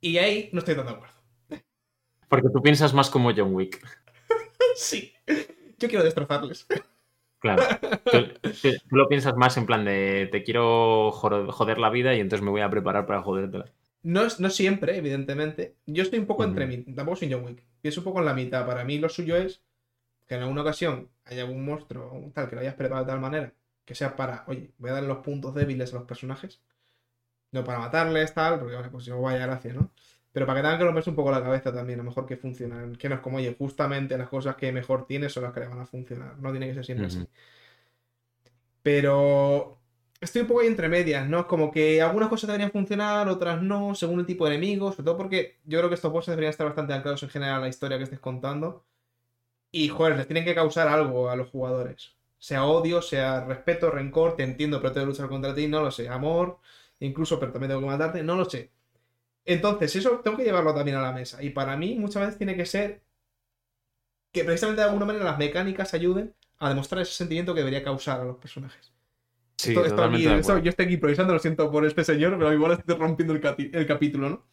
[0.00, 1.14] Y ahí no estoy tan de acuerdo.
[2.28, 3.80] Porque tú piensas más como John Wick.
[4.76, 5.12] sí.
[5.78, 6.66] Yo quiero destrozarles.
[7.38, 7.62] Claro.
[8.10, 12.50] Tú, lo piensas más en plan de te quiero joder la vida y entonces me
[12.50, 13.66] voy a preparar para jodértela.
[14.02, 15.76] No, no siempre, evidentemente.
[15.86, 17.62] Yo estoy un poco entre mí, tampoco soy John Wick.
[17.80, 18.66] Pienso un poco en la mitad.
[18.66, 19.62] Para mí lo suyo es
[20.26, 23.20] que en alguna ocasión haya algún monstruo o tal que lo hayas preparado de tal
[23.20, 23.52] manera
[23.88, 26.60] que sea para, oye, voy a dar los puntos débiles a los personajes.
[27.52, 29.90] No para matarles, tal, porque pues si no vaya gracia, ¿no?
[30.38, 32.36] Pero para que tengan que romperse un poco la cabeza también, a lo mejor que
[32.36, 32.94] funcionan.
[32.94, 35.66] Que no es como, oye, justamente las cosas que mejor tienes son las que le
[35.66, 36.38] van a funcionar.
[36.38, 37.26] No tiene que ser siempre así.
[38.80, 39.80] Pero
[40.20, 41.48] estoy un poco ahí entre medias, ¿no?
[41.48, 44.94] Como que algunas cosas deberían funcionar, otras no, según el tipo de enemigos.
[44.94, 47.60] Sobre todo porque yo creo que estos bosses deberían estar bastante anclados en general a
[47.62, 48.84] la historia que estés contando.
[49.72, 52.16] Y, joder, les tienen que causar algo a los jugadores.
[52.38, 55.90] Sea odio, sea respeto, rencor, te entiendo, pero tengo que luchar contra ti, no lo
[55.90, 56.08] sé.
[56.08, 56.60] Amor,
[57.00, 58.70] incluso, pero también tengo que matarte, no lo sé.
[59.48, 61.42] Entonces, eso tengo que llevarlo también a la mesa.
[61.42, 63.00] Y para mí, muchas veces tiene que ser
[64.30, 68.20] que precisamente de alguna manera las mecánicas ayuden a demostrar ese sentimiento que debería causar
[68.20, 68.92] a los personajes.
[69.56, 73.86] Sí, yo estoy aquí improvisando, lo siento por este señor, pero igual estoy rompiendo el,
[73.86, 74.46] capítulo, ¿no?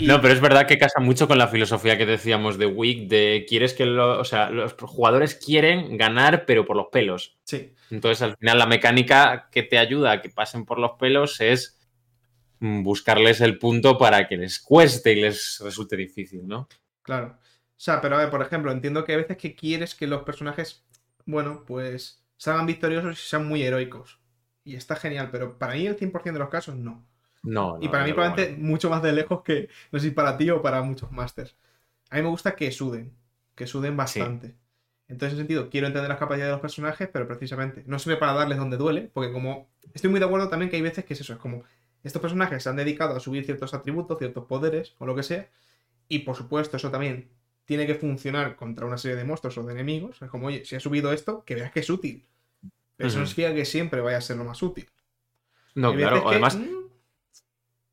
[0.00, 3.44] No, pero es verdad que casa mucho con la filosofía que decíamos de Wick, de
[3.48, 7.36] quieres que o sea, los jugadores quieren ganar, pero por los pelos.
[7.42, 7.74] Sí.
[7.90, 11.79] Entonces, al final, la mecánica que te ayuda a que pasen por los pelos es
[12.60, 16.68] buscarles el punto para que les cueste y les resulte difícil, ¿no?
[17.02, 17.38] Claro.
[17.38, 20.22] O sea, pero a ver, por ejemplo, entiendo que a veces que quieres que los
[20.22, 20.84] personajes,
[21.24, 24.18] bueno, pues salgan victoriosos y sean muy heroicos.
[24.64, 27.06] Y está genial, pero para mí el 100% de los casos no.
[27.42, 30.50] No, Y para mí probablemente mucho más de lejos que, no sé si para ti
[30.50, 31.56] o para muchos masters.
[32.10, 33.16] A mí me gusta que suden,
[33.54, 34.56] que suden bastante.
[35.08, 38.18] Entonces, en ese sentido, quiero entender las capacidades de los personajes, pero precisamente no sirve
[38.18, 41.14] para darles donde duele, porque como estoy muy de acuerdo también que hay veces que
[41.14, 41.64] es eso, es como
[42.02, 45.48] estos personajes se han dedicado a subir ciertos atributos, ciertos poderes o lo que sea.
[46.08, 47.28] Y por supuesto, eso también
[47.64, 50.20] tiene que funcionar contra una serie de monstruos o de enemigos.
[50.22, 52.24] Es como, oye, si ha subido esto, que veas que es útil.
[52.96, 54.88] Pero eso no significa que siempre vaya a ser lo más útil.
[55.74, 56.28] No, claro.
[56.28, 56.68] Además, mm.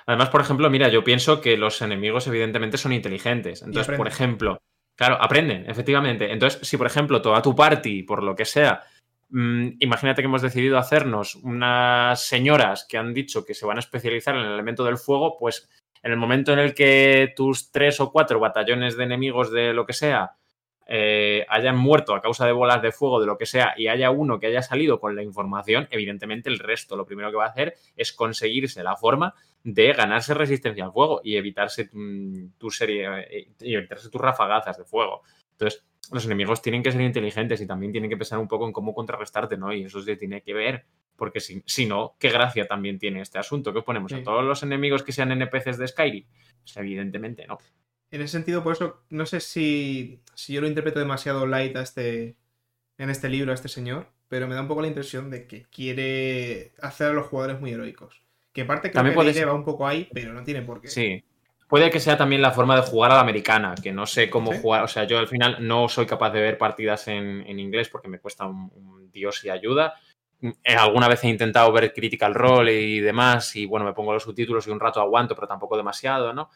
[0.05, 3.62] además, por ejemplo, mira, yo pienso que los enemigos evidentemente son inteligentes.
[3.62, 4.62] Entonces, por ejemplo,
[4.95, 6.32] claro, aprenden, efectivamente.
[6.32, 8.84] Entonces, si por ejemplo toda tu party, por lo que sea,
[9.30, 13.82] Mm, imagínate que hemos decidido hacernos unas señoras que han dicho que se van a
[13.82, 15.69] especializar en el elemento del fuego, pues
[16.03, 19.86] En el momento en el que tus tres o cuatro batallones de enemigos de lo
[19.86, 20.38] que sea
[20.89, 24.09] eh, hayan muerto a causa de bolas de fuego, de lo que sea, y haya
[24.09, 27.49] uno que haya salido con la información, evidentemente el resto lo primero que va a
[27.49, 31.89] hacer es conseguirse la forma de ganarse resistencia al fuego y evitarse
[32.57, 35.23] tu, serie eh, y evitarse tus rafagazas de fuego.
[35.51, 38.74] Entonces, los enemigos tienen que ser inteligentes y también tienen que pensar un poco en
[38.74, 39.74] cómo contrarrestarte, ¿no?
[39.74, 40.86] Y eso se tiene que ver,
[41.16, 43.74] porque si, si no, ¿qué gracia también tiene este asunto?
[43.74, 44.14] ¿Qué ponemos?
[44.14, 46.26] ¿A todos los enemigos que sean NPCs de Skyrim?
[46.62, 47.58] Pues evidentemente no.
[48.10, 51.82] En ese sentido, por eso, no sé si, si yo lo interpreto demasiado light a
[51.82, 52.38] este,
[52.97, 55.64] en este libro, a este señor, pero me da un poco la impresión de que
[55.64, 58.24] quiere hacer a los jugadores muy heroicos.
[58.53, 60.88] Que parte creo También que va un poco ahí, pero no tiene por qué.
[60.88, 61.24] Sí.
[61.68, 64.53] Puede que sea también la forma de jugar a la americana, que no sé cómo
[64.53, 64.84] jugar.
[64.84, 68.20] O sea, yo al final no soy capaz de ver partidas en, inglés porque me
[68.20, 69.95] cuesta un, dios y ayuda.
[70.41, 74.24] Eh, alguna vez he intentado ver Critical Role y demás, y bueno, me pongo los
[74.24, 76.49] subtítulos y un rato aguanto, pero tampoco demasiado, ¿no?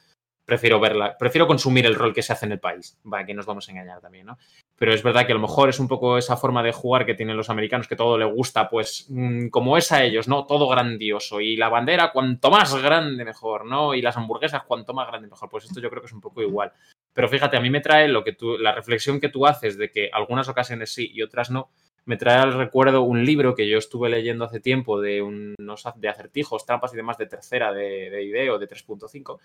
[0.46, 3.00] Prefiero verla, prefiero consumir el rol que se hace en el país.
[3.12, 4.38] Va, que nos vamos a engañar también, ¿no?
[4.76, 7.14] Pero es verdad que a lo mejor es un poco esa forma de jugar que
[7.14, 10.46] tienen los americanos, que todo le gusta, pues mm, como es a ellos, ¿no?
[10.46, 11.40] Todo grandioso.
[11.40, 13.94] Y la bandera, cuanto más grande, mejor, ¿no?
[13.94, 15.50] Y las hamburguesas, cuanto más grande, mejor.
[15.50, 16.72] Pues esto yo creo que es un poco igual.
[17.14, 19.92] Pero fíjate, a mí me trae lo que tú, la reflexión que tú haces de
[19.92, 21.70] que algunas ocasiones sí y otras no,
[22.06, 26.10] me trae al recuerdo un libro que yo estuve leyendo hace tiempo de unos de
[26.10, 29.40] acertijos, trampas y demás de tercera de, de IDEO de 3.5,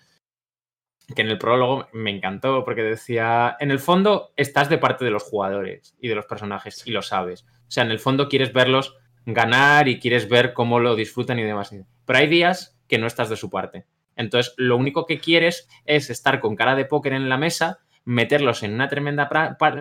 [1.15, 5.11] que en el prólogo me encantó porque decía, en el fondo estás de parte de
[5.11, 7.45] los jugadores y de los personajes y lo sabes.
[7.67, 8.95] O sea, en el fondo quieres verlos
[9.25, 11.73] ganar y quieres ver cómo lo disfrutan y demás.
[12.05, 13.85] Pero hay días que no estás de su parte.
[14.15, 18.63] Entonces, lo único que quieres es estar con cara de póker en la mesa, meterlos
[18.63, 19.29] en una tremenda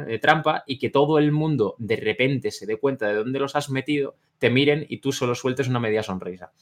[0.09, 3.57] eh, trampa y que todo el mundo de repente se dé cuenta de dónde los
[3.57, 6.53] has metido, te miren y tú solo sueltes una media sonrisa.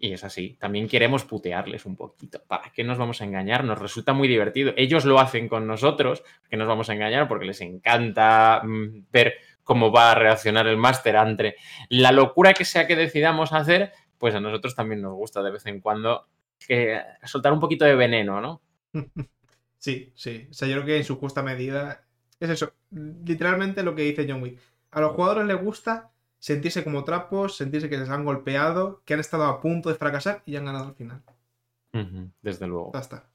[0.00, 0.56] Y es así.
[0.60, 2.40] También queremos putearles un poquito.
[2.46, 3.64] ¿Para qué nos vamos a engañar?
[3.64, 4.72] Nos resulta muy divertido.
[4.76, 9.34] Ellos lo hacen con nosotros, que nos vamos a engañar porque les encanta mm, ver
[9.64, 11.56] cómo va a reaccionar el máster ante
[11.88, 15.66] la locura que sea que decidamos hacer, pues a nosotros también nos gusta de vez
[15.66, 16.26] en cuando
[17.24, 18.62] soltar un poquito de veneno, ¿no?
[19.80, 20.48] Sí, sí.
[20.50, 22.04] O sea, yo creo que en su justa medida
[22.40, 22.72] es eso.
[22.90, 24.58] Literalmente lo que dice John Wick.
[24.90, 29.20] A los jugadores les gusta sentirse como trapos, sentirse que les han golpeado, que han
[29.20, 31.22] estado a punto de fracasar y han ganado al final.
[32.42, 32.92] desde luego.
[32.94, 33.28] Ya está.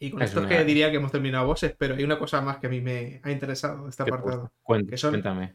[0.00, 2.58] Y con esto es que diría que hemos terminado bosses, pero hay una cosa más
[2.58, 4.52] que a mí me ha interesado de este apartado.
[4.62, 5.54] Cuéntame.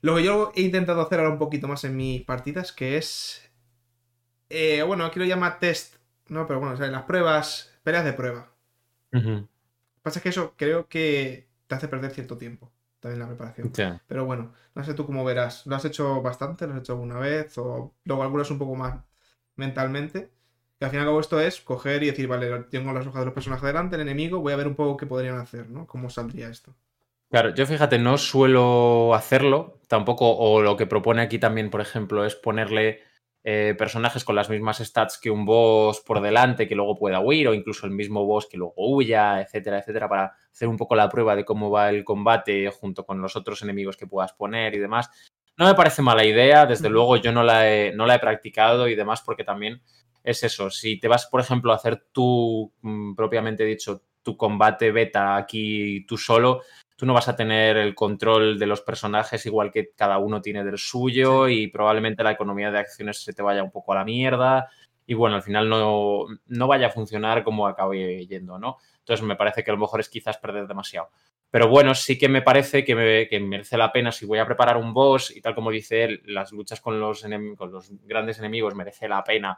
[0.00, 3.50] Lo que yo he intentado hacer ahora un poquito más en mis partidas, que es.
[4.48, 5.96] Eh, bueno, aquí lo llama test,
[6.28, 6.46] ¿no?
[6.46, 8.54] Pero bueno, o sea, las pruebas, peleas de prueba.
[9.10, 9.44] Lo que
[10.00, 13.72] Pasa es que eso creo que te hace perder cierto tiempo también la preparación.
[14.06, 15.66] Pero bueno, no sé tú cómo verás.
[15.66, 16.66] ¿Lo has hecho bastante?
[16.66, 17.56] ¿Lo has hecho una vez?
[17.58, 18.96] ¿O lo calculas un poco más
[19.56, 20.30] mentalmente?
[20.78, 23.66] Que al final esto es coger y decir, vale, tengo las hojas de los personajes
[23.66, 25.86] delante, el enemigo, voy a ver un poco qué podrían hacer, ¿no?
[25.86, 26.74] ¿Cómo saldría esto?
[27.30, 32.24] Claro, yo fíjate, no suelo hacerlo, tampoco, o lo que propone aquí también, por ejemplo,
[32.24, 33.02] es ponerle
[33.44, 37.48] eh, personajes con las mismas stats que un boss por delante que luego pueda huir
[37.48, 41.08] o incluso el mismo boss que luego huya, etcétera, etcétera, para hacer un poco la
[41.08, 44.78] prueba de cómo va el combate junto con los otros enemigos que puedas poner y
[44.78, 45.10] demás.
[45.56, 48.88] No me parece mala idea, desde luego yo no la he, no la he practicado
[48.88, 49.82] y demás porque también
[50.22, 54.92] es eso, si te vas, por ejemplo, a hacer tú, mm, propiamente dicho, tu combate
[54.92, 56.62] beta aquí tú solo,
[56.98, 60.64] tú no vas a tener el control de los personajes igual que cada uno tiene
[60.64, 64.04] del suyo y probablemente la economía de acciones se te vaya un poco a la
[64.04, 64.68] mierda
[65.06, 68.78] y bueno, al final no, no vaya a funcionar como acabe yendo, ¿no?
[68.98, 71.10] Entonces me parece que a lo mejor es quizás perder demasiado.
[71.52, 74.76] Pero bueno, sí que me parece que, que merece la pena si voy a preparar
[74.76, 77.24] un boss y tal como dice él, las luchas con los,
[77.56, 79.56] con los grandes enemigos merece la pena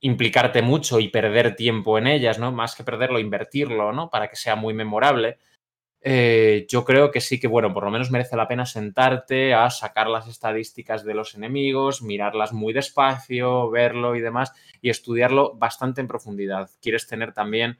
[0.00, 2.50] implicarte mucho y perder tiempo en ellas, ¿no?
[2.50, 4.10] Más que perderlo, invertirlo, ¿no?
[4.10, 5.38] Para que sea muy memorable.
[6.06, 9.70] Eh, yo creo que sí que, bueno, por lo menos merece la pena sentarte a
[9.70, 14.52] sacar las estadísticas de los enemigos, mirarlas muy despacio, verlo y demás,
[14.82, 16.68] y estudiarlo bastante en profundidad.
[16.82, 17.78] Quieres tener también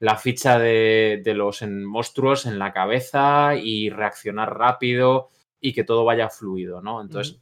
[0.00, 6.28] la ficha de, los monstruos en la cabeza y reaccionar rápido y que todo vaya
[6.28, 7.00] fluido, ¿no?
[7.00, 7.40] Entonces,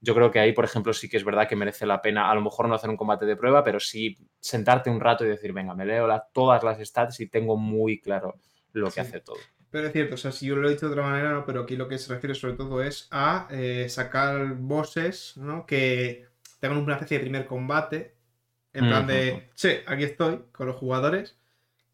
[0.00, 2.34] yo creo que ahí, por ejemplo, sí que es verdad que merece la pena, a
[2.34, 5.52] lo mejor no hacer un combate de prueba, pero sí sentarte un rato y decir,
[5.52, 8.40] venga, me leo todas las stats y tengo muy claro
[8.72, 9.38] lo que hace todo.
[9.70, 11.62] Pero es cierto, o sea, si yo lo he dicho de otra manera, no, pero
[11.62, 15.66] aquí lo que se refiere sobre todo es a eh, sacar bosses, ¿no?
[15.66, 16.26] Que
[16.60, 18.14] tengan una especie de primer combate,
[18.72, 21.36] en plan de, che, aquí estoy, con los jugadores,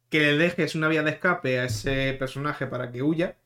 [0.09, 3.37] que le dejes una vía de escape a ese personaje para que huya,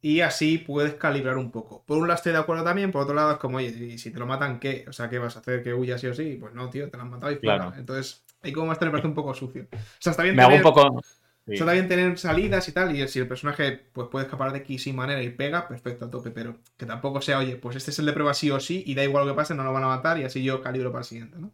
[0.00, 1.82] Y así puedes calibrar un poco.
[1.84, 4.12] Por un lado estoy de acuerdo también, por otro lado es como, oye, y si
[4.12, 4.84] te lo matan, ¿qué?
[4.88, 5.62] O sea, ¿qué vas a hacer?
[5.62, 6.36] ¿Que huyas sí o sí?
[6.40, 7.72] Pues no, tío, te lo han matado y fuera.
[7.76, 9.66] Entonces, ahí como más me parece un poco sucio.
[9.72, 11.02] O sea, está bien Me hago un poco...
[11.48, 14.78] Está bien tener salidas y tal, y si el personaje pues, puede escapar de aquí
[14.78, 17.98] sin manera y pega, perfecto, a tope, pero que tampoco sea, oye, pues este es
[17.98, 19.84] el de prueba sí o sí, y da igual lo que pase, no lo van
[19.84, 21.50] a matar, y así yo calibro para el siguiente, ¿no?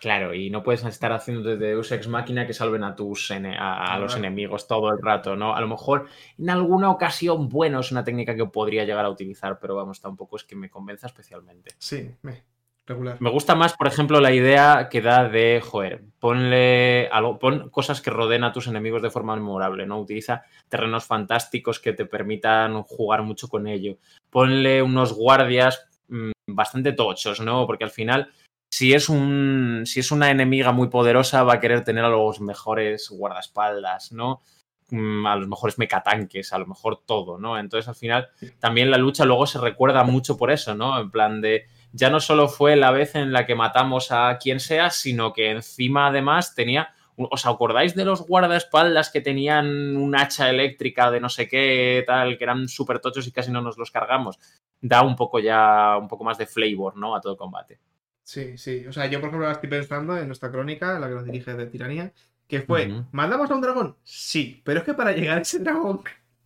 [0.00, 3.98] Claro, y no puedes estar haciendo desde Deus Ex Máquina que salven a tus a,
[3.98, 5.56] los enemigos todo el rato, ¿no?
[5.56, 6.06] A lo mejor
[6.38, 10.36] en alguna ocasión, bueno, es una técnica que podría llegar a utilizar, pero vamos, tampoco
[10.36, 11.72] es que me convenza especialmente.
[11.78, 12.42] Sí, me,
[12.86, 13.16] regular.
[13.20, 18.00] Me gusta más, por ejemplo, la idea que da de, joder, ponle algo, pon cosas
[18.00, 20.00] que rodeen a tus enemigos de forma memorable, ¿no?
[20.00, 23.98] Utiliza terrenos fantásticos que te permitan jugar mucho con ello.
[24.30, 27.66] Ponle unos guardias mm, bastante tochos, ¿no?
[27.66, 28.30] Porque al final
[28.70, 32.40] si es, un, si es una enemiga muy poderosa, va a querer tener a los
[32.40, 34.42] mejores guardaespaldas, ¿no?
[34.90, 37.58] Mm, a los mejores mecatanques, a lo mejor todo, ¿no?
[37.58, 38.28] Entonces, al final,
[38.58, 41.00] también la lucha luego se recuerda mucho por eso, ¿no?
[41.00, 41.66] En plan de,
[41.96, 45.50] ya no solo fue la vez en la que matamos a quien sea, sino que
[45.50, 51.30] encima además tenía, ¿os acordáis de los guardaespaldas que tenían un hacha eléctrica de no
[51.30, 54.38] sé qué, tal, que eran súper tochos y casi no nos los cargamos?
[54.82, 57.16] Da un poco ya, un poco más de flavor, ¿no?
[57.16, 57.80] A todo combate.
[58.22, 58.86] Sí, sí.
[58.86, 61.66] O sea, yo por ejemplo estoy pensando en nuestra crónica, la que nos dirige de
[61.66, 62.12] Tiranía,
[62.46, 63.96] que fue, ¿mandamos a un dragón?
[64.02, 66.02] Sí, pero es que para llegar a ese dragón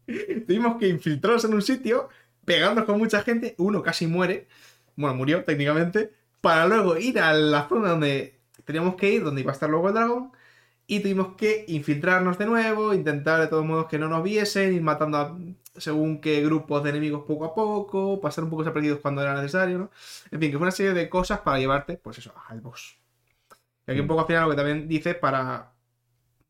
[0.46, 2.08] tuvimos que infiltrarnos en un sitio,
[2.44, 4.46] pegándonos con mucha gente, uno casi muere,
[4.96, 9.50] bueno, murió técnicamente, para luego ir a la zona donde teníamos que ir, donde iba
[9.50, 10.32] a estar luego el dragón,
[10.86, 14.82] y tuvimos que infiltrarnos de nuevo, intentar de todos modos que no nos viesen, ir
[14.82, 15.38] matando a
[15.76, 19.78] según qué grupos de enemigos poco a poco, pasar un poco desapercibidos cuando era necesario,
[19.78, 19.90] ¿no?
[20.30, 22.98] En fin, que fue una serie de cosas para llevarte, pues eso, al boss.
[23.86, 24.08] Y aquí un mm.
[24.08, 25.72] poco al final lo que también dice para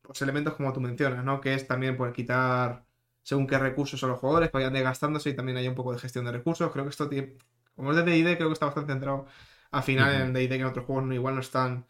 [0.08, 1.40] los elementos como tú mencionas, ¿no?
[1.40, 2.84] Que es también por quitar
[3.22, 5.98] según qué recursos son los jugadores, que vayan desgastándose y también hay un poco de
[5.98, 6.70] gestión de recursos.
[6.72, 7.34] Creo que esto tiene,
[7.80, 9.26] como es de D&D, creo que está bastante centrado
[9.70, 11.86] al final en D&D, que en otros juegos no, igual no están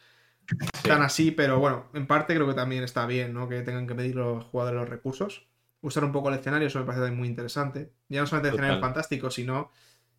[0.82, 3.49] tan así, pero bueno, en parte creo que también está bien, ¿no?
[3.49, 5.51] Que tengan que medir los jugadores los recursos
[5.82, 7.93] usar un poco el escenario, eso me parece también muy interesante.
[8.09, 9.70] Ya no solamente el escenario fantástico, sino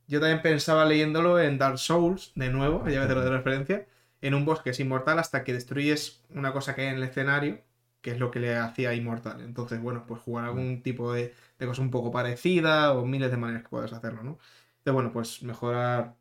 [0.07, 3.87] yo también pensaba leyéndolo en Dark Souls, de nuevo, ya veces lo de referencia,
[4.21, 7.03] en un boss que es inmortal hasta que destruyes una cosa que hay en el
[7.03, 7.61] escenario,
[8.01, 9.41] que es lo que le hacía inmortal.
[9.41, 13.37] Entonces, bueno, pues jugar algún tipo de, de cosa un poco parecida o miles de
[13.37, 14.39] maneras que puedes hacerlo, ¿no?
[14.81, 16.15] Entonces, bueno, pues mejorar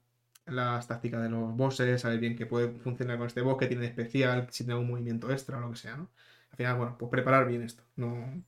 [0.45, 3.87] las tácticas de los bosses, saber bien que puede funcionar con este boss, que tiene
[3.87, 6.11] especial, si tiene un movimiento extra o lo que sea, ¿no?
[6.51, 7.83] Al final, bueno, pues preparar bien esto.
[7.97, 8.43] No,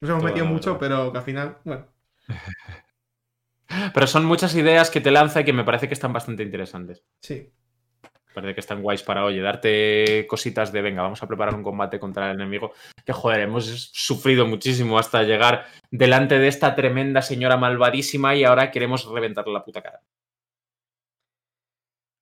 [0.00, 1.86] nos hemos metido mucho, pero que al final, bueno.
[3.94, 7.04] Pero son muchas ideas que te lanza y que me parece que están bastante interesantes.
[7.20, 7.50] Sí.
[8.32, 12.00] Parece que están guays para, oye, darte cositas de, venga, vamos a preparar un combate
[12.00, 12.72] contra el enemigo.
[13.04, 18.70] Que, joder, hemos sufrido muchísimo hasta llegar delante de esta tremenda señora malvadísima y ahora
[18.70, 20.00] queremos reventarle la puta cara.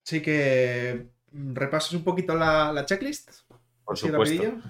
[0.05, 3.43] Así que, ¿repasas un poquito la, checklist?
[3.85, 4.61] Por supuesto.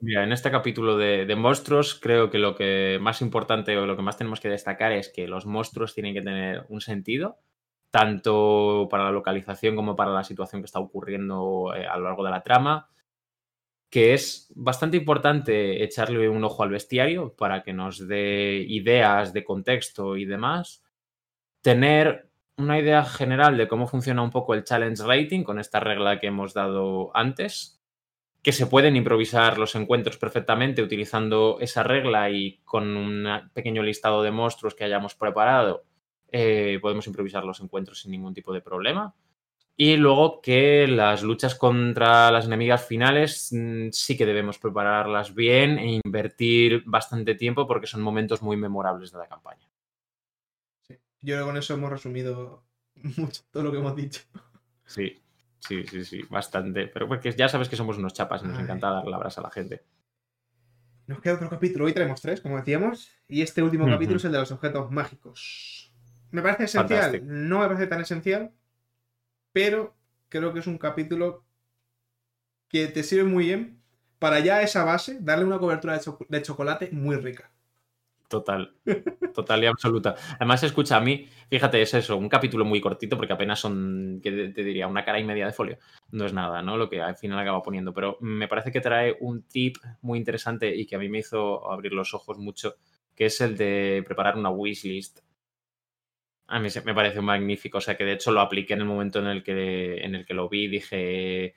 [0.00, 4.02] Mira, en este capítulo de, monstruos creo que lo que más importante o lo que
[4.02, 7.38] más tenemos que destacar es que los monstruos tienen que tener un sentido,
[7.90, 12.24] tanto para la localización como para la situación que está ocurriendo eh, a lo largo
[12.24, 12.88] de la trama,
[13.90, 19.44] que es bastante importante echarle un ojo al bestiario para que nos dé ideas de
[19.44, 20.84] contexto y demás,
[21.62, 26.18] tener una idea general de cómo funciona un poco el challenge rating con esta regla
[26.18, 27.76] que hemos dado antes
[28.46, 34.22] que se pueden improvisar los encuentros perfectamente utilizando esa regla y con un pequeño listado
[34.22, 35.84] de monstruos que hayamos preparado,
[36.30, 39.14] eh, podemos improvisar los encuentros sin ningún tipo de problema.
[39.78, 45.78] Y luego que las luchas contra las enemigas finales mm, sí que debemos prepararlas bien
[45.78, 49.68] e invertir bastante tiempo porque son momentos muy memorables de la campaña.
[50.80, 50.94] Sí.
[51.20, 52.64] Yo creo que con eso hemos resumido
[53.18, 54.22] mucho todo lo que hemos dicho.
[54.86, 55.20] Sí.
[55.60, 56.86] Sí, sí, sí, bastante.
[56.86, 59.44] Pero porque ya sabes que somos unos chapas y nos encanta dar la brasa a
[59.44, 59.82] la gente.
[61.06, 61.86] Nos queda otro capítulo.
[61.86, 63.10] Hoy tenemos tres, como decíamos.
[63.28, 65.75] Y este último capítulo es el de los objetos mágicos.
[66.36, 67.22] Me parece esencial.
[67.24, 68.52] No me parece tan esencial.
[69.52, 69.96] Pero
[70.28, 71.46] creo que es un capítulo
[72.68, 73.80] que te sirve muy bien
[74.18, 77.50] para ya esa base darle una cobertura de chocolate muy rica.
[78.28, 78.74] Total,
[79.34, 80.14] total y absoluta.
[80.34, 84.50] Además, escucha, a mí, fíjate, es eso, un capítulo muy cortito porque apenas son, que
[84.50, 85.78] te diría, una cara y media de folio.
[86.10, 86.76] No es nada, ¿no?
[86.76, 87.94] Lo que al final acaba poniendo.
[87.94, 91.72] Pero me parece que trae un tip muy interesante y que a mí me hizo
[91.72, 92.74] abrir los ojos mucho,
[93.14, 95.20] que es el de preparar una wishlist.
[96.48, 99.18] A mí me parece magnífico, o sea que de hecho lo apliqué en el momento
[99.18, 100.68] en el que, en el que lo vi.
[100.68, 101.54] Dije,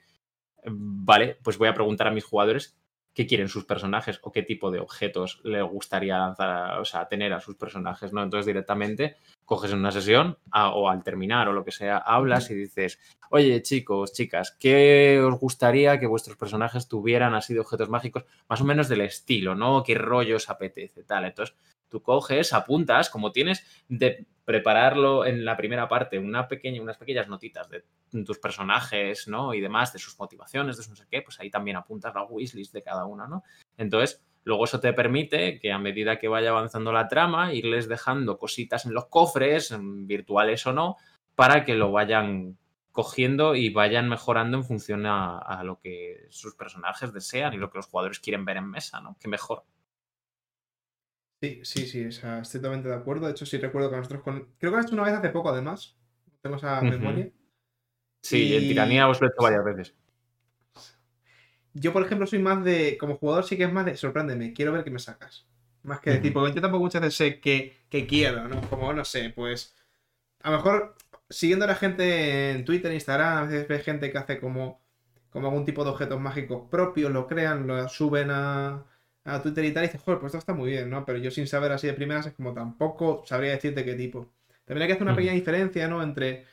[0.64, 2.76] vale, pues voy a preguntar a mis jugadores
[3.12, 7.32] qué quieren sus personajes o qué tipo de objetos le gustaría lanzar, o sea, tener
[7.32, 8.22] a sus personajes, ¿no?
[8.22, 13.00] Entonces directamente coges una sesión o al terminar o lo que sea, hablas y dices,
[13.30, 18.24] oye chicos, chicas, ¿qué os gustaría que vuestros personajes tuvieran así de objetos mágicos?
[18.48, 19.82] Más o menos del estilo, ¿no?
[19.82, 21.02] ¿Qué rollo os apetece?
[21.02, 21.24] Tal.
[21.24, 21.56] Entonces,
[21.90, 27.84] tú coges, apuntas, como tienes de prepararlo en la primera parte, unas pequeñas notitas de
[28.24, 29.54] tus personajes, ¿no?
[29.54, 32.24] Y demás, de sus motivaciones, de su no sé qué, pues ahí también apuntas la
[32.24, 33.44] wishlist de cada uno, ¿no?
[33.76, 38.38] Entonces, luego eso te permite que a medida que vaya avanzando la trama, irles dejando
[38.38, 40.96] cositas en los cofres, virtuales o no,
[41.34, 42.58] para que lo vayan
[42.92, 47.70] cogiendo y vayan mejorando en función a, a, lo que sus personajes desean y lo
[47.70, 49.16] que los jugadores quieren ver en mesa, ¿no?
[49.20, 49.62] Que mejor.
[51.40, 53.26] Sí, sí, sí, o sea, estoy totalmente de acuerdo.
[53.26, 54.48] De hecho, sí recuerdo que nosotros con...
[54.58, 55.96] Creo que lo hecho una vez hace poco, además.
[56.42, 57.30] Tengo esa memoria.
[58.22, 59.94] Sí, en Tiranía os lo he hecho varias veces.
[61.72, 62.98] Yo, por ejemplo, soy más de...
[62.98, 65.46] Como jugador sí que es más de sorpréndeme, quiero ver qué me sacas.
[65.82, 68.60] Más que decir, porque yo tampoco muchas veces sé qué, quiero, ¿no?
[68.68, 69.74] Como, no sé, pues...
[70.42, 70.96] A lo mejor,
[71.30, 74.82] siguiendo a la gente en Twitter, Instagram, a veces ves gente que hace como,
[75.30, 78.84] como algún tipo de objetos mágicos propios, lo crean, lo suben a
[79.24, 81.04] a Twitter y tal, y dices, joder, pues esto está muy bien, ¿no?
[81.04, 84.32] Pero yo sin saber así de primeras es como tampoco sabría decirte qué tipo.
[84.64, 86.02] También hay que hacer una pequeña diferencia, ¿no?
[86.02, 86.44] Entre,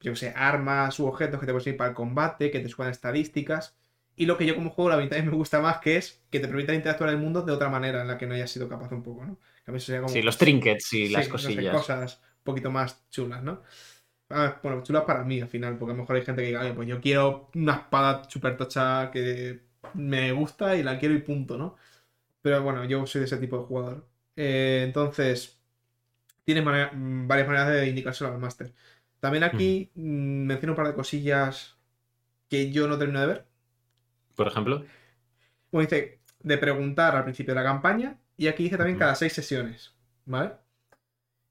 [0.00, 2.68] yo qué sé, armas u objetos que te pueden ir para el combate, que te
[2.68, 3.76] suban estadísticas.
[4.14, 6.48] Y lo que yo como juego, la mitad me gusta más, que es que te
[6.48, 8.92] permita interactuar en el mundo de otra manera en la que no hayas sido capaz
[8.92, 9.38] un poco, ¿no?
[9.78, 11.74] sí, los trinkets y las cosillas.
[11.74, 13.62] cosas un poquito más chulas, ¿no?
[14.28, 16.88] bueno, chulas para mí al final, porque a lo mejor hay gente que diga, pues
[16.88, 19.60] yo quiero una espada súper tocha que
[19.94, 21.76] me gusta y la quiero y punto, ¿no?
[22.42, 24.08] Pero bueno, yo soy de ese tipo de jugador.
[24.36, 25.60] Eh, entonces,
[26.44, 28.72] tiene mm, varias maneras de indicárselo al máster.
[29.20, 31.76] También aquí mm, menciono un par de cosillas
[32.48, 33.46] que yo no termino de ver.
[34.34, 34.84] Por ejemplo.
[35.72, 39.32] Bueno, dice de preguntar al principio de la campaña y aquí dice también cada seis
[39.32, 39.94] sesiones.
[40.26, 40.52] ¿Vale?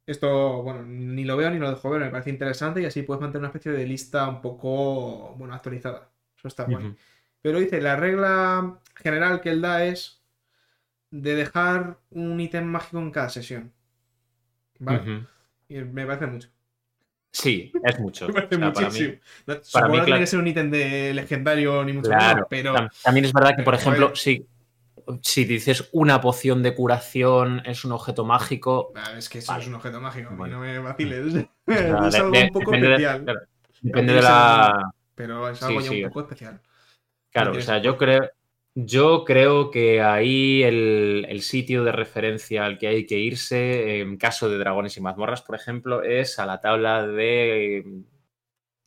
[0.06, 3.22] Esto, bueno, ni lo veo ni lo dejo ver, me parece interesante y así puedes
[3.22, 6.12] mantener una especie de lista un poco, bueno, actualizada.
[6.38, 6.96] Eso está bueno.
[7.42, 10.24] Pero dice, la regla general que él da es
[11.22, 13.72] de dejar un ítem mágico en cada sesión.
[14.80, 15.26] ¿Vale?
[15.70, 16.50] Y me parece mucho.
[17.32, 18.28] Sí, es mucho.
[18.28, 19.14] me parece muchísimo.
[19.72, 22.76] Para mí, no tiene que ser un ítem de legendario ni mucho claro, pero.
[23.04, 24.46] También es verdad que, por ejemplo, si,
[25.22, 28.92] si dices una poción de curación es un objeto mágico.
[28.96, 31.46] Ah, es que eso es un objeto mágico, no me vaciles.
[31.68, 33.26] es algo un poco especial.
[33.82, 34.92] depende de la.
[35.16, 36.62] Pero es algo ya un poco especial.
[37.32, 38.30] Claro, o sea, yo creo,
[38.76, 44.50] yo creo que ahí el, sitio de referencia al que hay que irse, en caso
[44.50, 48.02] de dragones y mazmorras, por ejemplo, es a la tabla de mm,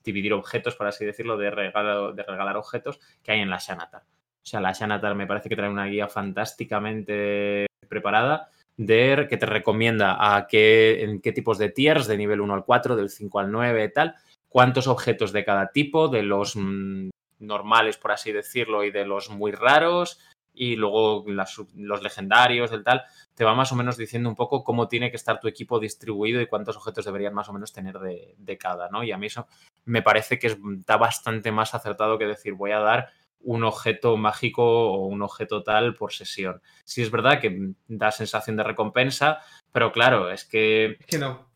[0.05, 4.03] dividir objetos, por así decirlo, de, de regalar objetos que hay en la Shanatar.
[4.03, 9.47] O sea, la Shanatar me parece que trae una guía fantásticamente preparada de, que te
[9.47, 13.39] recomienda a qué, en qué tipos de tiers, de nivel 1 al 4, del 5
[13.41, 14.15] al 9 tal,
[14.49, 17.09] cuántos objetos de cada tipo, de los mm,
[17.39, 20.19] normales, por así decirlo, y de los muy raros,
[20.59, 24.89] y luego los legendarios, del tal, te va más o menos diciendo un poco cómo
[24.89, 28.59] tiene que estar tu equipo distribuido y cuántos objetos deberían más o menos tener de,
[28.59, 29.05] cada, ¿no?
[29.05, 29.47] Y a mí eso
[29.85, 33.11] me parece que está bastante más acertado que decir voy a dar
[33.41, 36.61] un objeto mágico o un objeto tal por sesión.
[36.85, 39.39] Sí es verdad que da sensación de recompensa,
[39.71, 40.97] pero claro, es que...
[40.99, 41.49] Es que no.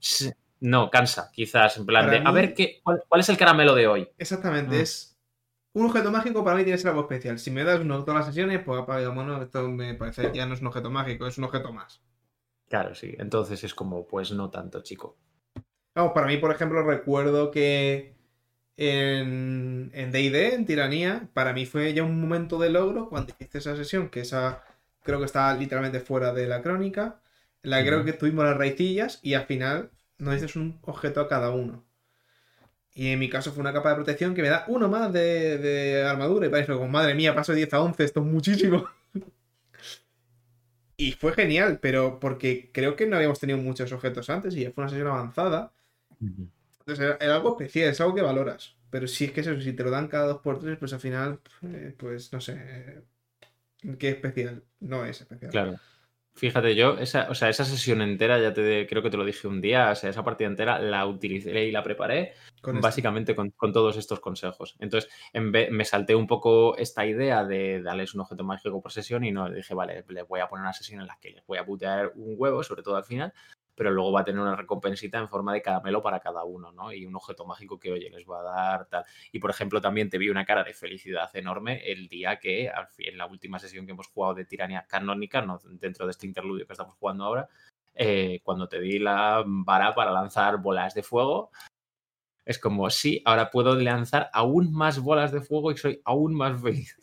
[0.61, 4.09] No, cansa, quizás, en plan de, a ver, qué, cuál, es el caramelo de hoy?
[4.17, 4.83] Exactamente, ah.
[4.83, 5.12] es
[5.75, 7.39] un objeto mágico para mí tiene que ser algo especial.
[7.39, 10.61] Si me das uno todas las sesiones, pues bueno, esto me parece ya no es
[10.61, 12.03] un objeto mágico, es un objeto más.
[12.69, 13.15] Claro, sí.
[13.19, 15.19] Entonces es como, pues no tanto, chico.
[15.95, 18.17] Vamos, para mí, por ejemplo, recuerdo que
[18.77, 23.77] en D&D, en, Tiranía, para mí fue ya un momento de logro cuando hice esa
[23.77, 24.65] sesión, que esa
[25.03, 27.21] creo que estaba literalmente fuera de la crónica,
[27.63, 31.51] la creo que tuvimos las raicillas y al final nos dices un objeto a cada
[31.51, 31.85] uno.
[32.95, 36.05] Y en mi caso fue una capa de protección que me da uno más de,
[36.07, 36.47] armadura.
[36.47, 38.89] Y parece como, madre mía, paso de 10 a 11, esto es muchísimo.
[40.97, 44.85] y fue genial, pero porque creo que no habíamos tenido muchos objetos antes y fue
[44.85, 45.73] una sesión avanzada.
[46.21, 48.77] Entonces era, algo especial, es algo que valoras.
[48.91, 51.01] Pero si es que eso, si te lo dan cada dos por tres, pues al
[51.01, 53.03] final, eh, pues no sé.
[53.99, 54.63] ¿Qué especial?
[54.81, 55.51] No es especial.
[55.51, 55.81] Claro.
[56.35, 59.47] Fíjate, yo, esa, o sea, esa sesión entera, ya te creo que te lo dije
[59.47, 62.33] un día, o sea, esa partida entera la utilicé y la preparé
[62.81, 64.75] básicamente con, todos estos consejos.
[64.79, 68.93] Entonces, en vez, me salté un poco esta idea de darles un objeto mágico por
[68.93, 71.31] sesión y no, le dije, vale, les voy a poner una sesión en la que
[71.31, 73.33] les voy a putear un huevo, sobre todo al final,
[73.75, 76.93] pero luego va a tener una recompensita en forma de caramelo para cada uno, ¿no?
[76.93, 79.05] Y un objeto mágico que, oye, les va a dar tal.
[79.33, 82.89] Y, por ejemplo, también te vi una cara de felicidad enorme el día que, al
[82.89, 86.27] fin, en la última sesión que hemos jugado de tiranía canónica, no dentro de este
[86.27, 87.49] interludio que estamos jugando ahora,
[87.95, 91.51] eh, cuando te di la vara para lanzar bolas de fuego,
[92.45, 96.61] es como, sí, ahora puedo lanzar aún más bolas de fuego y soy aún más
[96.61, 96.97] feliz.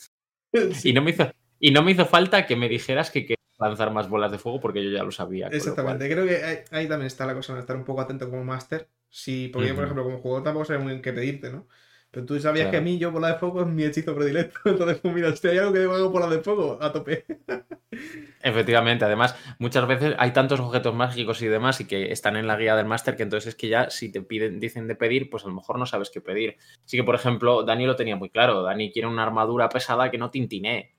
[0.84, 4.10] Y, no me hizo, y no me hizo falta que me dijeras que lanzar más
[4.10, 5.48] bolas de fuego porque yo ya lo sabía.
[5.48, 8.90] Exactamente, creo que ahí, también está la cosa de estar un poco atento como máster.
[9.10, 11.68] Sí, porque yo, por ejemplo, como jugador tampoco sabía muy bien qué pedirte, ¿no?
[12.12, 14.60] Pero tú sabías que a mí yo bola de fuego es mi hechizo predilecto.
[14.66, 17.26] Entonces, pues mira, si hay algo que hago bola de fuego, a tope.
[18.42, 22.56] Efectivamente, además, muchas veces hay tantos objetos mágicos y demás y que están en la
[22.56, 25.44] guía del máster que entonces es que ya si te piden, dicen de pedir, pues
[25.44, 26.58] a lo mejor no sabes qué pedir.
[26.84, 28.64] Así que, por ejemplo, Dani lo tenía muy claro.
[28.64, 30.96] Dani quiere una armadura pesada que no tintinee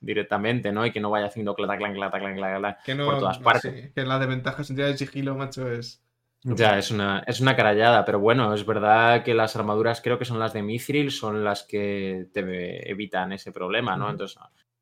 [0.00, 0.84] directamente, ¿no?
[0.86, 3.72] Y que no vaya haciendo clata, clan, clata, clan, clata, que no, por todas partes.
[3.72, 6.02] Sí, que la desventaja sin de sigilo, macho, es...
[6.42, 10.24] Ya, es una, es una carallada, pero bueno, es verdad que las armaduras creo que
[10.24, 14.08] son las de Mithril, son las que te evitan ese problema, ¿no?
[14.08, 14.38] Entonces,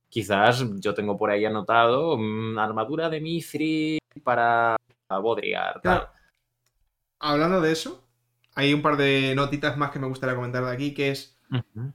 [0.09, 4.77] quizás yo tengo por ahí anotado mm, armadura de Mithril para
[5.11, 5.81] Bodriar.
[5.81, 6.09] Claro.
[7.19, 8.09] Hablando de eso,
[8.55, 11.41] hay un par de notitas más que me gustaría comentar de aquí, que es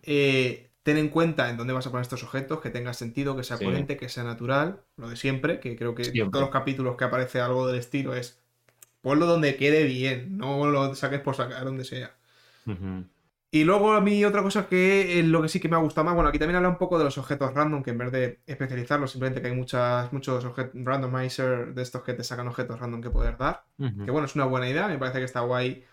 [0.02, 3.44] eh, ten en cuenta en dónde vas a poner estos objetos, que tenga sentido, que
[3.44, 6.98] sea coherente, que sea natural, lo de siempre, que creo que en todos los capítulos
[6.98, 8.42] que aparece algo del estilo es
[9.02, 12.16] ponlo donde quede bien, no lo saques por sacar donde sea.
[13.52, 16.06] Y luego a mí otra cosa que es lo que sí que me ha gustado
[16.06, 18.40] más, bueno, aquí también habla un poco de los objetos random, que en vez de
[18.48, 23.12] especializarlos, simplemente que hay muchas, muchos randomizer de estos que te sacan objetos random que
[23.12, 23.66] poder dar.
[23.78, 25.86] Que bueno, es una buena idea, me parece que está guay.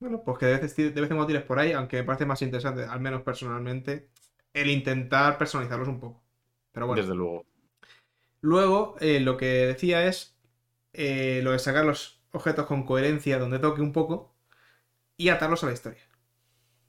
[0.00, 2.26] Bueno, pues que de vez, de vez en cuando tires por ahí, aunque me parece
[2.26, 4.08] más interesante, al menos personalmente,
[4.56, 6.24] el intentar personalizarlos un poco.
[6.72, 7.02] Pero bueno.
[7.02, 7.46] Desde luego.
[8.40, 10.36] Luego, eh, lo que decía es
[10.92, 14.34] eh, lo de sacar los objetos con coherencia donde toque un poco
[15.16, 16.02] y atarlos a la historia.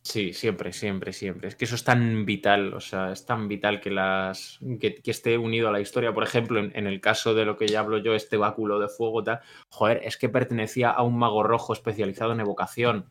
[0.01, 1.49] Sí, siempre, siempre, siempre.
[1.49, 5.37] Es que eso es tan vital, o sea, es tan vital que las que, esté
[5.37, 6.13] unido a la historia.
[6.13, 9.21] Por ejemplo, en, el caso de lo que ya hablo yo, este báculo de fuego,
[9.23, 13.09] tal, joder, es que pertenecía a un mago rojo especializado en evocación.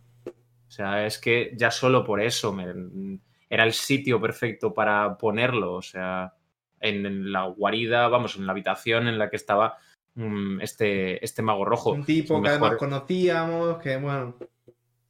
[0.68, 3.18] O sea, es que ya solo por eso me,
[3.48, 5.74] era el sitio perfecto para ponerlo.
[5.74, 6.34] O sea,
[6.80, 9.78] en la guarida, vamos, en la habitación en la que estaba
[10.16, 11.90] Mm, este, este mago rojo.
[11.92, 14.34] Un tipo que además conocíamos, que bueno.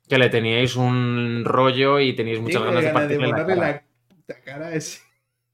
[0.08, 3.84] Que le teníais un rollo y teníais muchas ganas de partirle la cara.
[4.26, 5.00] La, cara ese,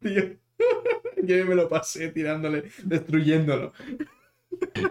[0.00, 0.22] tío.
[1.22, 3.72] Yo me lo pasé tirándole, destruyéndolo.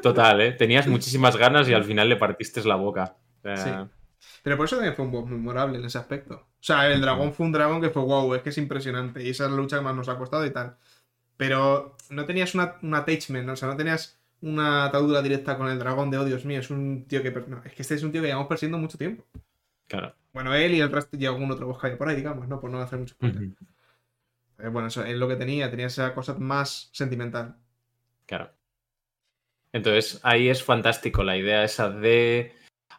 [0.01, 0.51] Total, ¿eh?
[0.51, 3.15] Tenías muchísimas ganas y al final le partiste la boca.
[3.43, 3.69] Sí.
[4.43, 6.35] Pero por eso también fue un boss memorable en ese aspecto.
[6.35, 9.23] O sea, el dragón fue un dragón que fue wow, es que es impresionante.
[9.23, 10.77] Y esa es la lucha que más nos ha costado y tal.
[11.37, 15.79] Pero no tenías una, un attachment, o sea, no tenías una atadura directa con el
[15.79, 17.31] dragón de, oh Dios mío, es un tío que...
[17.31, 19.25] No, es que este es un tío que llevamos persiguiendo mucho tiempo.
[19.87, 20.15] Claro.
[20.33, 22.59] Bueno, él y el resto y algún otro bosque por ahí, digamos, ¿no?
[22.59, 23.15] Por no hacer mucho
[24.61, 27.55] eh, bueno, eso es lo que tenía, tenía esa cosa más sentimental.
[28.25, 28.51] Claro.
[29.73, 32.53] Entonces, ahí es fantástico la idea esa de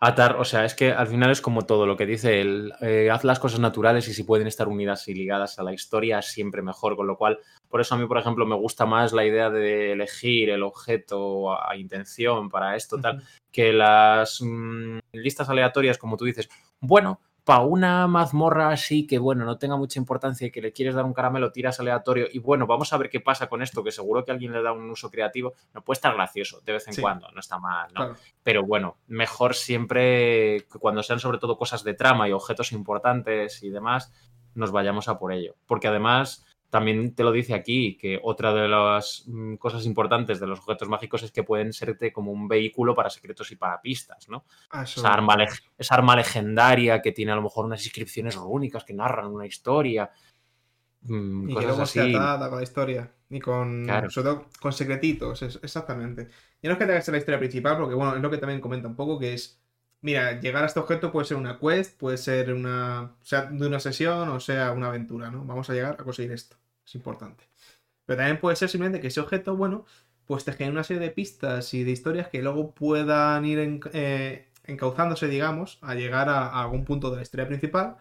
[0.04, 3.08] atar, o sea, es que al final es como todo lo que dice él, eh,
[3.08, 6.60] haz las cosas naturales y si pueden estar unidas y ligadas a la historia, siempre
[6.60, 7.38] mejor, con lo cual,
[7.68, 11.52] por eso a mí, por ejemplo, me gusta más la idea de elegir el objeto
[11.52, 13.22] a, intención para esto, tal,
[13.52, 16.48] que las mm, listas aleatorias, como tú dices,
[16.80, 20.94] bueno, para una mazmorra así que, bueno, no tenga mucha importancia y que le quieres
[20.94, 23.90] dar un caramelo, tiras aleatorio y, bueno, vamos a ver qué pasa con esto, que
[23.90, 27.00] seguro que alguien le da un uso creativo, no puede estar gracioso de vez en
[27.00, 28.14] cuando, no está mal, ¿no?
[28.42, 33.70] Pero bueno, mejor siempre cuando sean sobre todo cosas de trama y objetos importantes y
[33.70, 34.12] demás,
[34.54, 35.56] nos vayamos a por ello.
[35.66, 40.46] Porque además también te lo dice aquí, que otra de las mm, cosas importantes de
[40.46, 44.26] los objetos mágicos es que pueden serte como un vehículo para secretos y para pistas,
[44.30, 44.46] ¿no?
[44.70, 45.36] Ah, esa, arma,
[45.76, 50.10] esa arma legendaria que tiene a lo mejor unas inscripciones rúnicas que narran una historia.
[51.02, 52.00] Mm, y cosas así.
[52.00, 53.12] atada con la historia.
[53.28, 53.86] Y con,
[54.58, 56.28] con secretitos, exactamente.
[56.62, 58.38] Y no es que tenga que ser la historia principal, porque bueno, es lo que
[58.38, 59.60] también comenta un poco, que es
[60.00, 63.78] mira, llegar a este objeto puede ser una quest, puede ser una, sea de una
[63.78, 65.44] sesión o sea una aventura, ¿no?
[65.44, 66.61] Vamos a llegar a conseguir esto
[66.92, 67.44] es importante.
[68.04, 69.86] Pero también puede ser simplemente que ese objeto, bueno,
[70.26, 74.48] pues te genere una serie de pistas y de historias que luego puedan ir eh,
[74.64, 77.96] encauzándose, digamos, a llegar a, algún punto de la historia principal.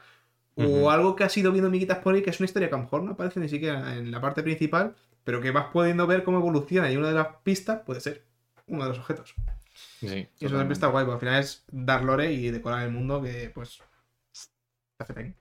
[0.56, 2.78] O algo que has ido viendo miguitas por ahí, que es una historia que a
[2.78, 6.24] lo mejor no aparece ni siquiera en la parte principal, pero que vas pudiendo ver
[6.24, 8.26] cómo evoluciona y una de las pistas puede ser
[8.68, 9.34] uno de los objetos.
[10.00, 12.92] Sí, y eso siempre está guay, porque al final es dar lore y decorar el
[12.92, 13.82] mundo que, pues,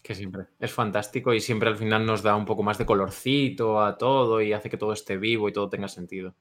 [0.02, 3.80] que siempre es fantástico y siempre al final nos da un poco más de colorcito
[3.80, 6.34] a todo y hace que todo esté vivo y todo tenga sentido.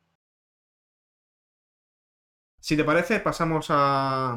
[2.59, 4.33] Si te parece, pasamos a,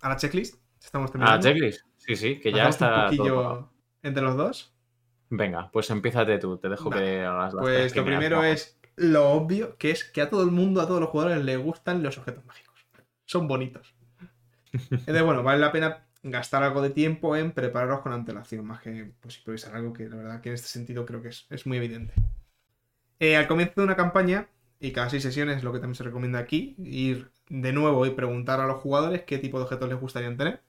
[0.00, 0.62] a la checklist.
[0.82, 1.34] Estamos terminando.
[1.34, 3.10] A la checklist, sí, sí, que ya está.
[3.10, 3.70] Un poquillo
[4.02, 4.74] entre los dos.
[5.30, 9.76] Venga, pues empízate tú, te dejo que hagas las Pues lo primero es lo obvio,
[9.78, 12.44] que es que a todo el mundo, a todos los jugadores les gustan los objetos
[12.44, 12.86] mágicos.
[13.24, 13.94] Son bonitos.
[14.72, 19.12] Entonces, bueno, vale la pena gastar algo de tiempo en prepararlos con antelación, más que
[19.20, 22.14] pues, improvisar algo que la verdad que en este sentido creo que es, muy evidente.
[23.18, 24.48] Eh, al comienzo de una campaña,
[24.78, 28.60] y cada seis sesiones lo que también se recomienda aquí, ir de nuevo y preguntar
[28.60, 30.62] a los jugadores qué tipo de objetos les gustaría tener.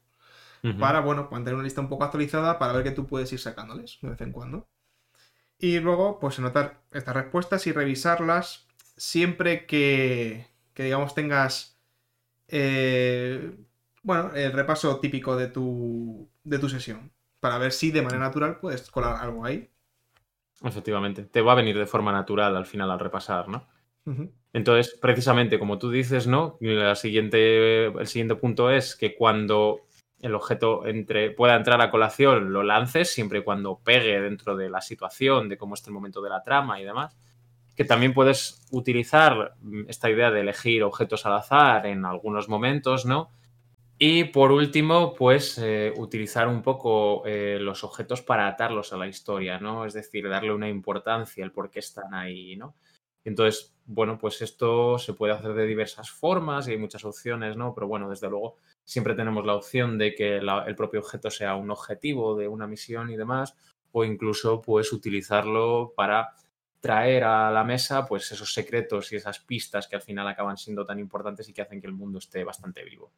[0.80, 3.98] Para, bueno, mantener una lista un poco actualizada para ver qué tú puedes ir sacándoles
[4.00, 4.70] de vez en cuando.
[5.58, 10.46] Y luego, pues anotar estas respuestas y revisarlas siempre que,
[10.76, 11.80] que digamos, tengas,
[12.48, 13.58] eh,
[14.04, 17.12] bueno, el repaso típico de tu, de tu sesión.
[17.40, 19.70] Para ver si de manera natural puedes colar algo ahí.
[20.64, 21.24] Efectivamente.
[21.24, 23.68] Te va a venir de forma natural al final al repasar, ¿no?
[24.54, 26.58] Entonces, precisamente como tú dices, ¿no?
[26.60, 29.82] La siguiente, el siguiente punto es que cuando
[30.20, 34.70] el objeto entre, pueda entrar a colación, lo lances, siempre y cuando pegue dentro de
[34.70, 37.16] la situación, de cómo está el momento de la trama y demás.
[37.76, 39.56] Que también puedes utilizar
[39.88, 43.30] esta idea de elegir objetos al azar en algunos momentos, ¿no?
[44.04, 49.08] Y por último, pues eh, utilizar un poco eh, los objetos para atarlos a la
[49.08, 49.86] historia, ¿no?
[49.86, 52.76] Es decir, darle una importancia, el por qué están ahí, ¿no?
[53.24, 57.76] Entonces, bueno, pues esto se puede hacer de diversas formas y hay muchas opciones, ¿no?
[57.76, 61.70] Pero bueno, desde luego siempre tenemos la opción de que el propio objeto sea un
[61.70, 63.56] objetivo de una misión y demás,
[63.92, 66.34] o incluso pues utilizarlo para
[66.80, 70.88] traer a la mesa pues esos secretos y esas pistas que al final acaban siendo
[70.88, 73.12] tan importantes y que hacen que el mundo esté bastante vivo.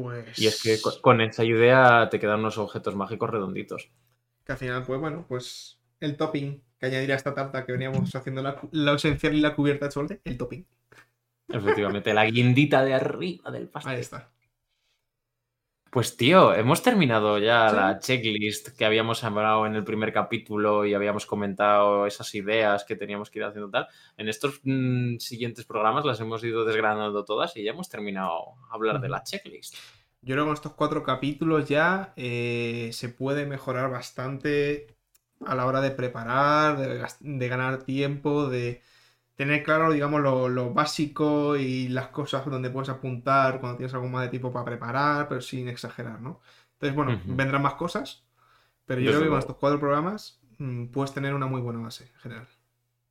[0.00, 0.38] Pues...
[0.38, 3.90] Y es que con, esa idea te quedan unos objetos mágicos redonditos.
[4.44, 8.40] Que al final, pues bueno, pues el topping que añadiría esta tarta que veníamos haciendo
[8.40, 10.64] la, la esencial y la cubierta de chocolate, el topping.
[11.48, 13.94] Efectivamente, la guindita de arriba del pastel.
[13.94, 14.30] Ahí está.
[15.90, 20.92] Pues tío, hemos terminado ya la checklist que habíamos hablado en el primer capítulo y
[20.92, 23.88] habíamos comentado esas ideas que teníamos que ir haciendo tal.
[24.18, 29.00] En estos mm, siguientes programas las hemos ido desgranando todas y ya hemos terminado hablar
[29.00, 29.76] de la checklist.
[30.20, 34.98] Yo creo que con estos cuatro capítulos ya eh, se puede mejorar bastante
[35.46, 36.76] a la hora de preparar,
[37.20, 38.82] de, ganar tiempo, de
[39.38, 44.22] tener claro, digamos, lo, básico y las cosas donde puedes apuntar cuando tienes algo más
[44.24, 46.40] de tiempo para preparar, pero sin exagerar, ¿no?
[46.72, 48.24] Entonces, bueno, vendrán más cosas,
[48.84, 52.10] pero yo creo que con estos cuatro programas mm, puedes tener una muy buena base
[52.12, 52.48] en general.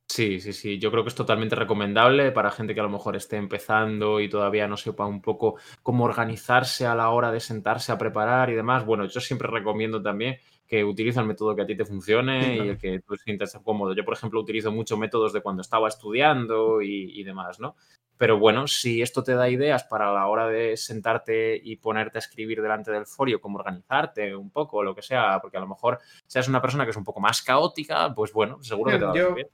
[0.10, 0.80] Sí, sí, sí.
[0.80, 4.28] Yo creo que es totalmente recomendable para gente que a lo mejor esté empezando y
[4.28, 8.56] todavía no sepa un poco cómo organizarse a la hora de sentarse a preparar y
[8.56, 8.86] demás.
[8.86, 12.60] Bueno, yo siempre recomiendo también que utiliza el método que a ti te funcione y
[12.60, 13.94] el que tú sientas cómodo.
[13.96, 17.76] Yo, por ejemplo, utilizo muchos métodos de cuando estaba estudiando y, demás, ¿no?
[18.18, 22.20] Pero bueno, si esto te da ideas para la hora de sentarte y ponerte a
[22.20, 26.00] escribir delante del folio, cómo organizarte un poco, lo que sea, porque a lo mejor
[26.26, 29.12] seas una persona que es un poco más caótica, pues bueno, seguro que te va
[29.12, 29.48] a bien.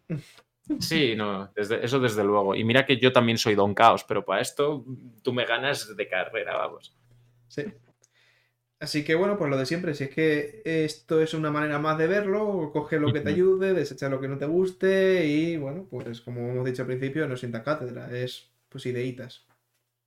[0.80, 2.56] Sí, no, desde, eso desde luego.
[2.56, 4.86] Y mira que yo también soy don caos, pero para esto
[5.22, 6.96] tú me ganas de carrera, vamos.
[7.50, 7.66] Sí.
[8.84, 11.98] Así que bueno, pues lo de siempre, si es que esto es una manera más
[11.98, 15.88] de verlo, coge lo que te ayude, desecha lo que no te guste y bueno,
[15.90, 19.46] pues como hemos dicho al principio, no sienta cátedra, es pues ideitas.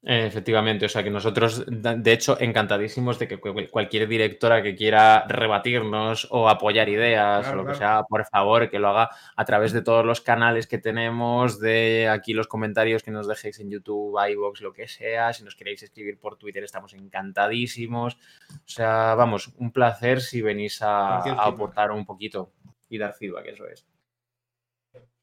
[0.09, 6.28] Efectivamente, o sea que nosotros, de hecho, encantadísimos de que cualquier directora que quiera rebatirnos
[6.30, 9.82] o apoyar ideas o lo que sea, por favor, que lo haga a través de
[9.82, 14.61] todos los canales que tenemos, de aquí los comentarios que nos dejéis en YouTube, iVoox,
[14.61, 15.32] lo que sea.
[15.32, 18.14] Si nos queréis escribir por Twitter, estamos encantadísimos.
[18.14, 22.52] O sea, vamos, un placer si venís a, a aportar un poquito
[22.88, 23.84] y dar feedback, eso es.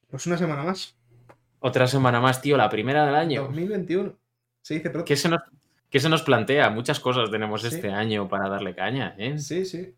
[0.09, 0.97] Pues una semana más.
[1.59, 3.43] Otra semana más, tío, la primera del año.
[3.43, 4.22] 2021.
[4.64, 5.41] Sí, ¿Qué se, nos,
[5.91, 6.70] se nos plantea?
[6.70, 9.38] Muchas cosas tenemos este año para darle caña, ¿eh?
[9.38, 9.93] Sí, sí.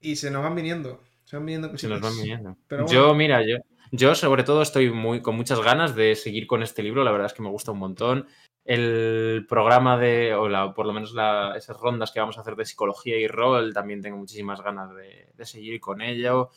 [0.00, 1.00] Y se nos van viniendo.
[1.24, 2.56] Se van viniendo Se nos van viniendo.
[2.88, 3.58] Yo, mira, yo,
[3.92, 7.04] yo sobre todo estoy muy, con muchas ganas de seguir con este libro.
[7.04, 8.26] La verdad es que me gusta un montón.
[8.64, 11.14] El programa de, o por lo menos
[11.56, 15.44] esas rondas que vamos a hacer de psicología y rol, también tengo muchísimas ganas de,
[15.44, 16.50] seguir con ello.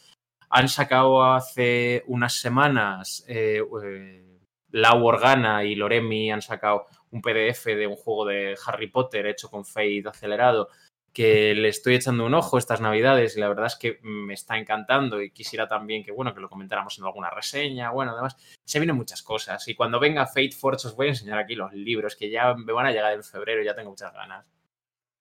[0.50, 4.40] Han sacado hace unas semanas, eh, eh,
[4.72, 9.50] Lau Organa y Loremi han sacado un PDF de un juego de Harry Potter hecho
[9.50, 10.70] con Fade acelerado
[11.18, 14.56] que le estoy echando un ojo estas navidades y la verdad es que me está
[14.56, 18.80] encantando y quisiera también que, bueno, que lo comentáramos en alguna reseña, bueno, además, se
[18.80, 22.16] vienen muchas cosas y cuando venga Fate Force os voy a enseñar aquí los libros
[22.16, 24.46] que ya me van a llegar en febrero, ya tengo muchas ganas.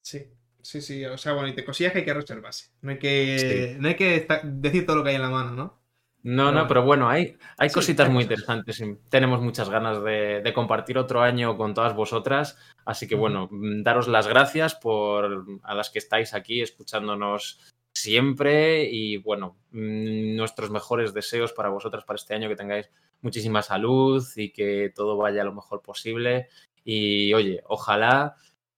[0.02, 0.30] Sí,
[0.60, 3.76] sí, sí, o sea, bueno, y te cosillas que hay que reservarse, no hay que,
[3.80, 5.85] no hay que decir todo lo que hay en la mano, ¿no?
[6.28, 8.82] No, no, pero bueno, hay, hay cositas muy interesantes.
[9.08, 12.58] Tenemos muchas ganas de, compartir otro año con todas vosotras.
[12.84, 17.60] Así que bueno, mm, daros las gracias por a las que estáis aquí escuchándonos
[17.92, 22.90] siempre y bueno, mm, nuestros mejores deseos para vosotras para este año, que tengáis
[23.22, 26.48] muchísima salud y que todo vaya lo mejor posible.
[26.82, 28.34] Y oye, ojalá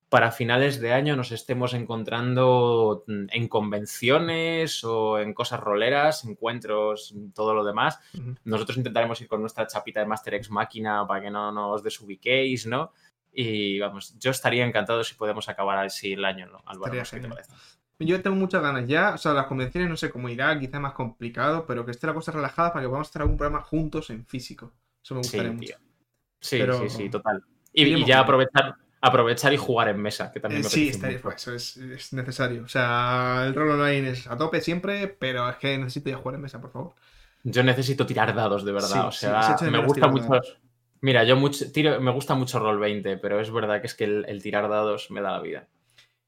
[0.09, 7.15] para finales de año nos estemos encontrando mm, en convenciones o en cosas roleras, encuentros,
[7.35, 8.01] todo lo demás.
[8.45, 12.67] Nosotros intentaremos ir con nuestra chapita de Master X máquina para que no nos desubiquéis,
[12.67, 12.93] ¿no?
[13.33, 16.63] Y vamos, yo estaría encantado si podemos acabar así el año, ¿no?
[16.65, 16.95] Álvaro,
[17.99, 20.95] Yo tengo muchas ganas ya, o sea, las convenciones no sé cómo irá, quizá más
[20.95, 24.25] complicado, pero que esté la cosa relajada para que podamos hacer algún programa juntos en
[24.25, 24.73] físico.
[25.03, 25.77] Eso me gustaría mucho.
[26.41, 27.45] Sí, sí, sí, total.
[27.73, 30.93] y ya aprovechar aprovechar y jugar en mesa, que también me Sí,
[31.23, 32.65] pues, eso es, necesario.
[32.65, 36.37] O sea, el rol online es a tope siempre, pero es que necesito ya jugar
[36.37, 36.95] en mesa, por favor.
[37.45, 39.07] Yo necesito tirar dados, de verdad.
[39.07, 40.41] o sea, me gusta mucho.
[41.01, 44.05] Mira, yo mucho, tiro, me gusta mucho Roll 20, pero es verdad que es que
[44.05, 45.69] el, tirar dados me da la vida.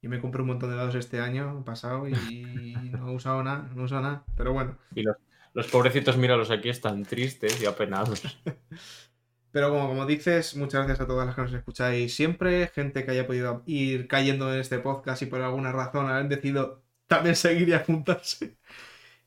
[0.01, 2.13] Yo me compré un montón de dados este año pasado y
[2.93, 4.79] no he usado nada, no he usado nada, pero bueno.
[4.95, 5.17] Y los,
[5.55, 8.23] los pobrecitos, míralos aquí, están tristes y apenados.
[9.53, 13.11] Pero como, como dices, muchas gracias a todas las que nos escucháis siempre, gente que
[13.11, 17.69] haya podido ir cayendo en este podcast y por alguna razón hayan decidido también seguir
[17.69, 18.57] y apuntarse.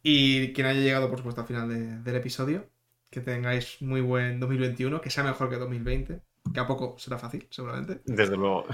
[0.01, 2.69] Y quien haya llegado, por supuesto, al final del episodio,
[3.09, 6.21] que tengáis muy buen 2021, que sea mejor que 2020,
[6.53, 8.01] que a poco será fácil, seguramente.
[8.05, 8.65] Desde luego.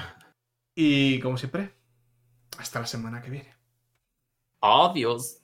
[0.76, 1.72] Y como siempre,
[2.58, 3.54] hasta la semana que viene.
[4.62, 5.39] Adiós.